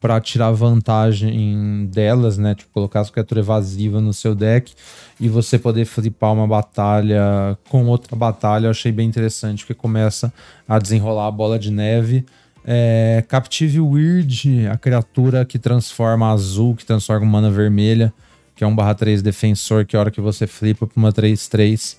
para 0.00 0.18
tirar 0.18 0.50
vantagem 0.52 1.86
delas, 1.86 2.38
né? 2.38 2.54
Tipo, 2.54 2.72
colocar 2.72 3.00
as 3.00 3.10
criaturas 3.10 3.44
evasivas 3.44 4.02
no 4.02 4.14
seu 4.14 4.34
deck 4.34 4.72
e 5.20 5.28
você 5.28 5.58
poder 5.58 5.84
flipar 5.84 6.32
uma 6.32 6.46
batalha 6.46 7.58
com 7.68 7.84
outra 7.86 8.16
batalha. 8.16 8.66
Eu 8.66 8.70
achei 8.70 8.90
bem 8.90 9.06
interessante, 9.06 9.62
porque 9.64 9.74
começa 9.74 10.32
a 10.66 10.78
desenrolar 10.78 11.26
a 11.26 11.30
bola 11.30 11.58
de 11.58 11.70
neve 11.70 12.24
É, 12.64 13.24
Captive 13.28 13.80
Weird, 13.80 14.66
a 14.68 14.76
criatura 14.76 15.44
que 15.44 15.58
transforma 15.58 16.30
azul, 16.30 16.74
que 16.74 16.84
transforma 16.84 17.26
mana 17.26 17.50
vermelha, 17.50 18.12
que 18.54 18.64
é 18.64 18.66
um 18.66 18.74
barra 18.74 18.94
3 18.94 19.22
defensor, 19.22 19.86
que 19.86 19.96
a 19.96 20.00
hora 20.00 20.10
que 20.10 20.20
você 20.20 20.46
flipa 20.46 20.86
pra 20.86 20.98
uma 20.98 21.12
3-3, 21.12 21.96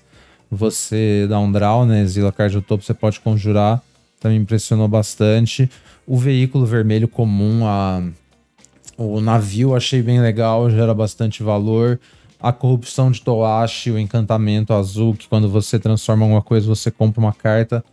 você 0.50 1.26
dá 1.28 1.38
um 1.38 1.50
draw, 1.50 1.84
né? 1.84 2.02
Exila 2.02 2.30
card 2.30 2.54
do 2.54 2.62
topo, 2.62 2.84
você 2.84 2.94
pode 2.94 3.18
conjurar. 3.20 3.82
Também 4.22 4.38
impressionou 4.38 4.86
bastante. 4.86 5.68
O 6.06 6.16
veículo 6.16 6.64
vermelho 6.64 7.08
comum, 7.08 7.66
a, 7.66 8.00
o 8.96 9.20
navio, 9.20 9.74
achei 9.74 10.00
bem 10.00 10.20
legal, 10.20 10.70
gera 10.70 10.94
bastante 10.94 11.42
valor. 11.42 11.98
A 12.38 12.52
corrupção 12.52 13.10
de 13.10 13.20
Toashi, 13.20 13.90
o 13.90 13.98
encantamento 13.98 14.72
azul, 14.72 15.14
que 15.14 15.26
quando 15.26 15.48
você 15.48 15.76
transforma 15.76 16.24
alguma 16.24 16.40
coisa, 16.40 16.68
você 16.68 16.88
compra 16.88 17.20
uma 17.20 17.32
carta. 17.32 17.84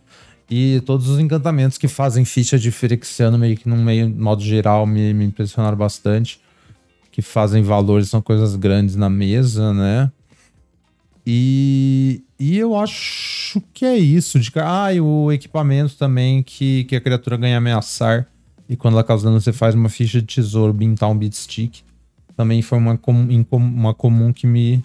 E 0.48 0.80
todos 0.86 1.08
os 1.08 1.18
encantamentos 1.18 1.76
que 1.76 1.88
fazem 1.88 2.24
ficha 2.24 2.56
de 2.56 2.70
meio 3.36 3.56
que 3.56 3.68
num 3.68 3.82
meio 3.82 4.08
modo 4.08 4.42
geral, 4.42 4.86
me, 4.86 5.12
me 5.12 5.24
impressionaram 5.24 5.76
bastante. 5.76 6.40
Que 7.10 7.22
fazem 7.22 7.62
valores, 7.62 8.08
são 8.08 8.22
coisas 8.22 8.54
grandes 8.54 8.94
na 8.94 9.10
mesa, 9.10 9.74
né? 9.74 10.12
E, 11.26 12.22
e 12.40 12.56
eu 12.56 12.74
acho 12.74 13.60
que 13.74 13.84
é 13.84 13.98
isso. 13.98 14.40
De, 14.40 14.50
ah, 14.56 14.92
e 14.94 14.98
o 14.98 15.30
equipamento 15.30 15.94
também 15.98 16.42
que, 16.42 16.84
que 16.84 16.96
a 16.96 17.00
criatura 17.00 17.36
ganha 17.36 17.58
ameaçar. 17.58 18.26
E 18.66 18.76
quando 18.76 18.94
ela 18.94 19.04
causa 19.04 19.26
dano, 19.26 19.38
você 19.38 19.52
faz 19.52 19.74
uma 19.74 19.90
ficha 19.90 20.22
de 20.22 20.26
tesouro, 20.26 20.72
Bintown 20.72 21.18
Beat 21.18 21.34
Stick. 21.34 21.82
Também 22.34 22.62
foi 22.62 22.78
uma, 22.78 22.96
com, 22.96 23.12
uma 23.52 23.92
comum 23.92 24.32
que 24.32 24.46
me 24.46 24.82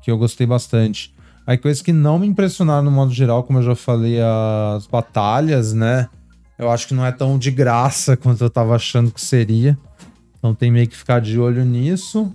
que 0.00 0.10
eu 0.10 0.16
gostei 0.16 0.46
bastante. 0.46 1.12
Aí 1.46 1.58
coisas 1.58 1.82
que 1.82 1.92
não 1.92 2.18
me 2.18 2.26
impressionaram 2.26 2.84
no 2.84 2.90
modo 2.90 3.12
geral, 3.12 3.42
como 3.42 3.58
eu 3.58 3.62
já 3.62 3.74
falei, 3.74 4.18
as 4.20 4.86
batalhas, 4.86 5.74
né? 5.74 6.08
Eu 6.56 6.70
acho 6.70 6.88
que 6.88 6.94
não 6.94 7.04
é 7.04 7.12
tão 7.12 7.38
de 7.38 7.50
graça 7.50 8.16
quanto 8.16 8.42
eu 8.42 8.48
tava 8.48 8.74
achando 8.74 9.10
que 9.10 9.20
seria. 9.20 9.76
Então 10.38 10.54
tem 10.54 10.70
meio 10.70 10.88
que 10.88 10.96
ficar 10.96 11.20
de 11.20 11.38
olho 11.38 11.64
nisso. 11.64 12.32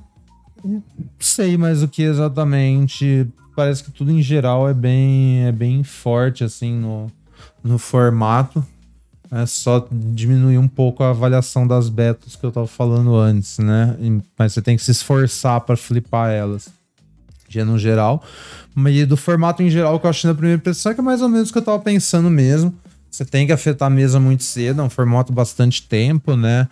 Não 0.64 0.84
sei 1.18 1.58
mais 1.58 1.82
o 1.82 1.88
que 1.88 2.04
exatamente. 2.04 3.28
Parece 3.62 3.84
que 3.84 3.92
tudo 3.92 4.10
em 4.10 4.24
geral 4.24 4.68
é 4.68 4.74
bem, 4.74 5.46
é 5.46 5.52
bem 5.52 5.84
forte, 5.84 6.44
assim, 6.44 6.74
no, 6.74 7.12
no 7.64 7.78
formato. 7.78 8.66
É 9.32 9.46
só 9.46 9.88
diminuir 9.92 10.58
um 10.58 10.68
pouco 10.68 11.04
a 11.04 11.12
avaliação 11.12 11.68
das 11.68 11.88
betas 11.88 12.36
que 12.36 12.44
eu 12.44 12.52
tava 12.52 12.66
falando 12.66 13.16
antes, 13.16 13.60
né? 13.60 13.96
Mas 14.36 14.54
você 14.54 14.64
tem 14.64 14.76
que 14.76 14.84
se 14.84 14.90
esforçar 14.90 15.62
para 15.62 15.78
flipar 15.78 16.32
elas. 16.32 16.70
Já 17.48 17.64
no 17.64 17.78
geral. 17.78 18.24
E 18.88 19.06
do 19.06 19.16
formato 19.16 19.62
em 19.62 19.70
geral, 19.70 20.00
que 20.00 20.08
eu 20.08 20.10
achei 20.10 20.28
na 20.28 20.34
primeira 20.34 20.58
impressão 20.58 20.92
é 20.92 20.96
que 20.96 21.02
é 21.02 21.04
mais 21.04 21.22
ou 21.22 21.30
menos 21.30 21.52
o 21.52 21.54
que 21.54 21.60
eu 21.60 21.64
tava 21.64 21.78
pensando 21.78 22.32
mesmo. 22.32 22.74
Você 23.12 23.24
tem 23.24 23.46
que 23.46 23.54
afetar 23.54 23.86
a 23.86 23.92
mesa 23.92 24.20
muito 24.20 24.44
cedo, 24.44 24.82
é 24.82 24.84
um 24.84 24.90
formato 24.90 25.32
bastante 25.32 25.84
tempo, 25.84 26.36
né? 26.36 26.68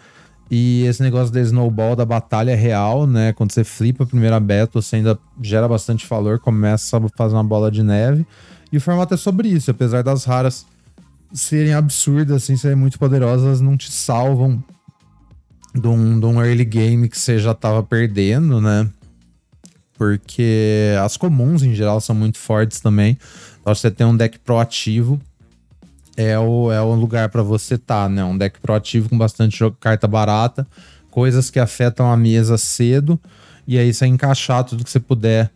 E 0.50 0.84
esse 0.86 1.02
negócio 1.02 1.34
da 1.34 1.40
snowball 1.42 1.96
da 1.96 2.06
batalha 2.06 2.56
real, 2.56 3.06
né? 3.06 3.34
Quando 3.34 3.52
você 3.52 3.64
flipa 3.64 4.04
a 4.04 4.08
primeira 4.08 4.40
beta, 4.40 4.82
você 4.82 4.96
ainda 4.96 5.18
gera 5.42 5.68
bastante 5.68 6.08
valor, 6.08 6.40
começa 6.40 6.98
a 6.98 7.02
fazer 7.16 7.36
uma 7.36 7.44
bola 7.44 7.70
de 7.70 7.84
neve. 7.84 8.26
E 8.72 8.78
o 8.78 8.82
formato 8.82 9.14
é 9.14 9.18
sobre 9.18 9.48
isso, 9.48 9.70
apesar 9.70 10.04
das 10.04 10.26
raras 10.26 10.66
serem 11.32 11.74
absurdas, 11.74 12.44
assim, 12.44 12.58
serem 12.58 12.78
muito 12.78 12.98
poderosas, 12.98 13.62
não 13.62 13.78
te 13.78 13.92
salvam 13.92 14.64
de 15.76 15.88
um, 15.88 16.20
de 16.20 16.26
um 16.26 16.44
early 16.44 16.66
game 16.66 17.08
que 17.08 17.18
você 17.18 17.38
já 17.38 17.54
tava 17.54 17.84
perdendo, 17.84 18.60
né? 18.60 18.90
porque 20.00 20.96
as 21.04 21.18
comuns 21.18 21.62
em 21.62 21.76
geral 21.76 22.00
são 22.00 22.16
muito 22.16 22.38
fortes 22.38 22.80
também. 22.80 23.18
Então 23.60 23.76
você 23.76 23.92
tem 23.92 24.08
um 24.08 24.16
deck 24.16 24.40
proativo, 24.40 25.20
é 26.22 26.38
o, 26.38 26.70
é 26.70 26.82
o 26.82 26.94
lugar 26.94 27.30
para 27.30 27.42
você 27.42 27.76
estar, 27.76 28.04
tá, 28.04 28.10
né? 28.10 28.22
Um 28.26 28.38
deck 28.38 28.60
proativo 28.60 29.08
com 29.08 29.18
bastante 29.18 29.58
carta 29.80 30.06
barata, 30.06 30.68
coisas 31.10 31.50
que 31.50 31.58
afetam 31.58 32.12
a 32.12 32.18
mesa 32.18 32.58
cedo, 32.58 33.18
e 33.66 33.78
aí 33.78 33.94
você 33.94 34.06
encaixar 34.06 34.66
tudo 34.66 34.84
que 34.84 34.90
você 34.90 35.00
puder 35.00 35.50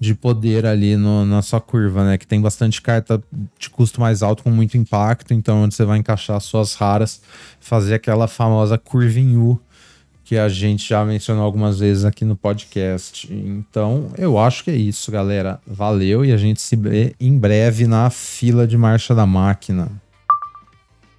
de 0.00 0.12
poder 0.12 0.66
ali 0.66 0.96
no, 0.96 1.24
na 1.24 1.42
sua 1.42 1.60
curva, 1.60 2.04
né? 2.04 2.18
Que 2.18 2.26
tem 2.26 2.40
bastante 2.40 2.82
carta 2.82 3.22
de 3.56 3.70
custo 3.70 4.00
mais 4.00 4.20
alto 4.20 4.42
com 4.42 4.50
muito 4.50 4.76
impacto, 4.76 5.32
então 5.32 5.62
onde 5.62 5.76
você 5.76 5.84
vai 5.84 5.98
encaixar 5.98 6.40
suas 6.40 6.74
raras, 6.74 7.22
fazer 7.60 7.94
aquela 7.94 8.26
famosa 8.26 8.76
curva 8.76 9.20
em 9.20 9.36
U 9.36 9.60
que 10.30 10.38
a 10.38 10.48
gente 10.48 10.88
já 10.88 11.04
mencionou 11.04 11.42
algumas 11.42 11.80
vezes 11.80 12.04
aqui 12.04 12.24
no 12.24 12.36
podcast. 12.36 13.26
Então, 13.32 14.12
eu 14.16 14.38
acho 14.38 14.62
que 14.62 14.70
é 14.70 14.76
isso, 14.76 15.10
galera. 15.10 15.60
Valeu 15.66 16.24
e 16.24 16.30
a 16.30 16.36
gente 16.36 16.60
se 16.60 16.76
vê 16.76 17.16
em 17.18 17.36
breve 17.36 17.88
na 17.88 18.08
fila 18.10 18.64
de 18.64 18.76
marcha 18.76 19.12
da 19.12 19.26
máquina. 19.26 19.90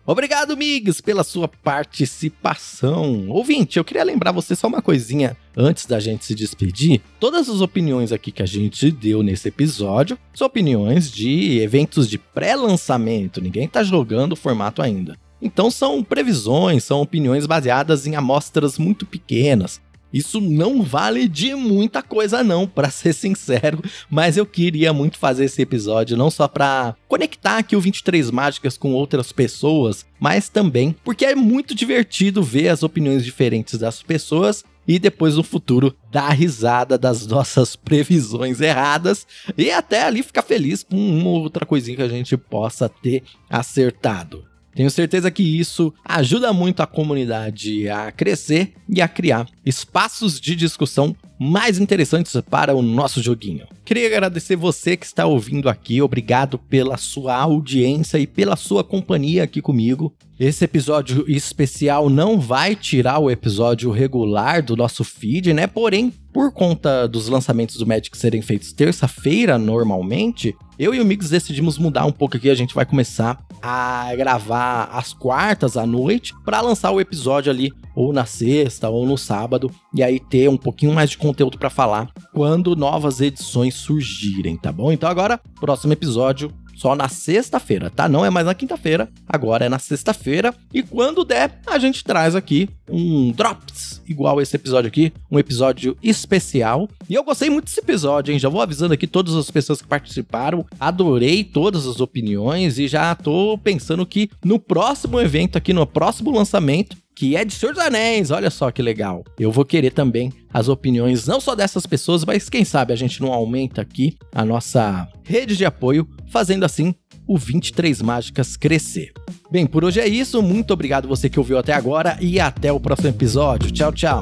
Obrigado, 0.06 0.56
Migs, 0.56 1.02
pela 1.02 1.26
sua 1.26 1.50
participação. 1.50 3.28
Ouvinte, 3.28 3.78
eu 3.78 3.84
queria 3.84 4.06
lembrar 4.06 4.32
você 4.32 4.56
só 4.56 4.68
uma 4.68 4.82
coisinha 4.82 5.36
antes 5.58 5.86
da 5.86 6.00
gente 6.00 6.24
se 6.24 6.34
despedir. 6.34 7.02
Todas 7.20 7.50
as 7.50 7.60
opiniões 7.60 8.14
aqui 8.14 8.32
que 8.32 8.42
a 8.42 8.46
gente 8.46 8.90
deu 8.92 9.22
nesse 9.22 9.50
episódio 9.50 10.18
são 10.34 10.48
opiniões 10.48 11.12
de 11.12 11.60
eventos 11.60 12.10
de 12.10 12.18
pré-lançamento. 12.18 13.42
Ninguém 13.42 13.68
tá 13.68 13.84
jogando 13.84 14.32
o 14.32 14.38
formato 14.38 14.82
ainda. 14.82 15.18
Então 15.42 15.72
são 15.72 16.04
previsões, 16.04 16.84
são 16.84 17.02
opiniões 17.02 17.46
baseadas 17.46 18.06
em 18.06 18.16
amostras 18.16 18.78
muito 18.78 19.06
pequenas. 19.06 19.82
Isso 20.14 20.42
não 20.42 20.84
vale 20.84 21.28
de 21.28 21.56
muita 21.56 22.04
coisa 22.04 22.44
não, 22.44 22.68
para 22.68 22.90
ser 22.90 23.14
sincero, 23.14 23.82
mas 24.10 24.36
eu 24.36 24.46
queria 24.46 24.92
muito 24.92 25.18
fazer 25.18 25.46
esse 25.46 25.62
episódio 25.62 26.18
não 26.18 26.30
só 26.30 26.48
para 26.48 26.96
conectar 27.08 27.58
aqui 27.58 27.76
o 27.76 27.82
23 27.82 28.30
Mágicas 28.30 28.78
com 28.78 28.92
outras 28.92 29.32
pessoas, 29.32 30.06
mas 30.20 30.50
também 30.50 30.96
porque 31.04 31.26
é 31.26 31.36
muito 31.36 31.74
divertido 31.74 32.44
ver 32.44 32.70
as 32.70 32.84
opiniões 32.84 33.24
diferentes 33.24 33.80
das 33.80 34.04
pessoas 34.04 34.66
e 34.88 35.00
depois 35.00 35.38
no 35.38 35.44
futuro 35.44 35.96
dar 36.12 36.32
risada 36.32 36.98
das 36.98 37.26
nossas 37.26 37.76
previsões 37.76 38.60
erradas 38.60 39.26
e 39.58 39.72
até 39.72 40.04
ali 40.04 40.24
ficar 40.24 40.42
feliz 40.42 40.84
com 40.84 40.98
uma 40.98 41.30
outra 41.30 41.66
coisinha 41.66 41.96
que 41.96 42.04
a 42.04 42.10
gente 42.10 42.36
possa 42.36 42.90
ter 42.90 43.24
acertado. 43.50 44.51
Tenho 44.74 44.90
certeza 44.90 45.30
que 45.30 45.44
isso 45.44 45.94
ajuda 46.04 46.54
muito 46.54 46.82
a 46.82 46.88
comunidade 46.88 47.90
a 47.90 48.12
crescer 48.12 48.74
e 48.88 49.02
a 49.02 49.08
criar 49.08 49.48
espaços 49.66 50.40
de 50.40 50.56
discussão 50.56 51.16
mais 51.40 51.80
interessantes 51.80 52.40
para 52.50 52.76
o 52.76 52.82
nosso 52.82 53.22
joguinho. 53.22 53.68
Queria 53.84 54.08
agradecer 54.08 54.56
você 54.56 54.96
que 54.96 55.06
está 55.06 55.26
ouvindo 55.26 55.68
aqui, 55.68 56.02
obrigado 56.02 56.58
pela 56.58 56.98
sua 56.98 57.36
audiência 57.36 58.18
e 58.20 58.28
pela 58.28 58.56
sua 58.56 58.84
companhia 58.84 59.44
aqui 59.44 59.62
comigo. 59.62 60.14
Esse 60.42 60.66
episódio 60.66 61.24
especial 61.28 62.10
não 62.10 62.40
vai 62.40 62.76
tirar 62.76 63.20
o 63.20 63.30
episódio 63.30 63.92
regular 63.92 64.64
do 64.64 64.76
nosso 64.76 65.04
feed, 65.04 65.54
né? 65.54 65.68
Porém, 65.68 66.12
por 66.34 66.52
conta 66.52 67.08
dos 67.08 67.28
lançamentos 67.28 67.78
do 67.78 67.86
Magic 67.86 68.18
serem 68.18 68.42
feitos 68.42 68.74
terça-feira 68.74 69.60
normalmente, 69.60 70.56
eu 70.80 70.96
e 70.96 71.00
o 71.00 71.06
Mix 71.06 71.30
decidimos 71.30 71.78
mudar 71.78 72.08
um 72.08 72.12
pouco 72.12 72.38
aqui. 72.38 72.50
A 72.50 72.56
gente 72.56 72.74
vai 72.74 72.88
começar 72.88 73.40
a 73.62 74.16
gravar 74.16 74.86
às 74.86 75.14
quartas 75.14 75.78
à 75.78 75.86
noite 75.86 76.34
para 76.44 76.60
lançar 76.60 76.90
o 76.90 77.00
episódio 77.00 77.52
ali 77.52 77.72
ou 77.96 78.12
na 78.12 78.26
sexta 78.26 78.90
ou 78.90 79.06
no 79.06 79.20
sábado 79.20 79.70
e 79.94 80.02
aí 80.02 80.20
ter 80.20 80.50
um 80.50 80.58
pouquinho 80.58 80.92
mais 80.92 81.12
de 81.12 81.20
conteúdo 81.20 81.60
para 81.60 81.70
falar 81.70 82.10
quando 82.34 82.76
novas 82.76 83.22
edições 83.22 83.76
surgirem, 83.76 84.58
tá 84.58 84.72
bom? 84.72 84.92
Então 84.92 85.08
agora, 85.08 85.40
próximo 85.60 85.94
episódio 85.94 86.52
só 86.82 86.96
na 86.96 87.08
sexta-feira, 87.08 87.92
tá? 87.92 88.10
Não 88.10 88.26
é 88.26 88.32
mais 88.32 88.44
na 88.44 88.56
quinta-feira, 88.56 89.08
agora 89.30 89.66
é 89.66 89.70
na 89.70 89.78
sexta-feira. 89.78 90.52
E 90.74 90.82
quando 90.82 91.24
der, 91.24 91.60
a 91.68 91.78
gente 91.78 92.04
traz 92.04 92.36
aqui 92.36 92.68
um 92.92 93.32
Drops, 93.32 94.02
igual 94.08 94.42
esse 94.42 94.56
episódio 94.56 94.88
aqui, 94.88 95.14
um 95.30 95.40
episódio 95.40 95.98
especial. 96.04 96.90
E 97.10 97.14
eu 97.14 97.24
gostei 97.24 97.50
muito 97.50 97.66
desse 97.66 97.80
episódio, 97.80 98.32
hein? 98.32 98.40
Já 98.40 98.50
vou 98.50 98.62
avisando 98.62 98.94
aqui 98.94 99.08
todas 99.08 99.36
as 99.36 99.50
pessoas 99.50 99.82
que 99.82 99.88
participaram. 99.88 100.66
Adorei 100.80 101.44
todas 101.44 101.88
as 101.88 102.00
opiniões 102.00 102.78
e 102.78 102.88
já 102.88 103.14
tô 103.16 103.58
pensando 103.58 104.06
que 104.06 104.30
no 104.44 104.60
próximo 104.60 105.20
evento 105.20 105.58
aqui, 105.58 105.74
no 105.74 105.88
próximo 105.88 106.32
lançamento, 106.32 106.98
que 107.16 107.36
é 107.36 107.46
de 107.46 107.54
Senhor 107.54 107.74
dos 107.74 107.84
Anéis. 107.84 108.32
Olha 108.32 108.50
só 108.50 108.72
que 108.72 108.82
legal. 108.82 109.24
Eu 109.40 109.52
vou 109.52 109.64
querer 109.66 109.92
também 109.92 110.34
as 110.54 110.68
opiniões 110.68 111.28
não 111.28 111.40
só 111.40 111.56
dessas 111.56 111.86
pessoas, 111.86 112.26
mas 112.26 112.50
quem 112.50 112.66
sabe 112.66 112.94
a 112.94 112.96
gente 112.96 113.22
não 113.22 113.32
aumenta 113.32 113.82
aqui 113.82 114.18
a 114.34 114.44
nossa 114.44 115.08
rede 115.24 115.56
de 115.56 115.66
apoio, 115.66 116.08
fazendo 116.30 116.64
assim 116.64 116.96
o 117.28 117.38
23 117.38 118.02
Mágicas 118.02 118.58
crescer. 118.58 119.12
Bem, 119.52 119.66
por 119.66 119.84
hoje 119.84 120.00
é 120.00 120.08
isso. 120.08 120.42
Muito 120.42 120.72
obrigado 120.72 121.08
você 121.08 121.30
que 121.30 121.40
ouviu 121.40 121.58
até 121.58 121.74
agora 121.74 122.18
e 122.22 122.40
até 122.40 122.72
o 122.72 122.80
próximo 122.80 123.10
episódio. 123.10 123.72
Tchau, 123.72 123.92
tchau. 123.92 124.22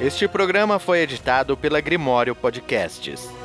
Este 0.00 0.26
programa 0.26 0.80
foi 0.80 0.98
editado 0.98 1.56
pela 1.56 1.80
Grimório 1.80 2.34
Podcasts. 2.34 3.41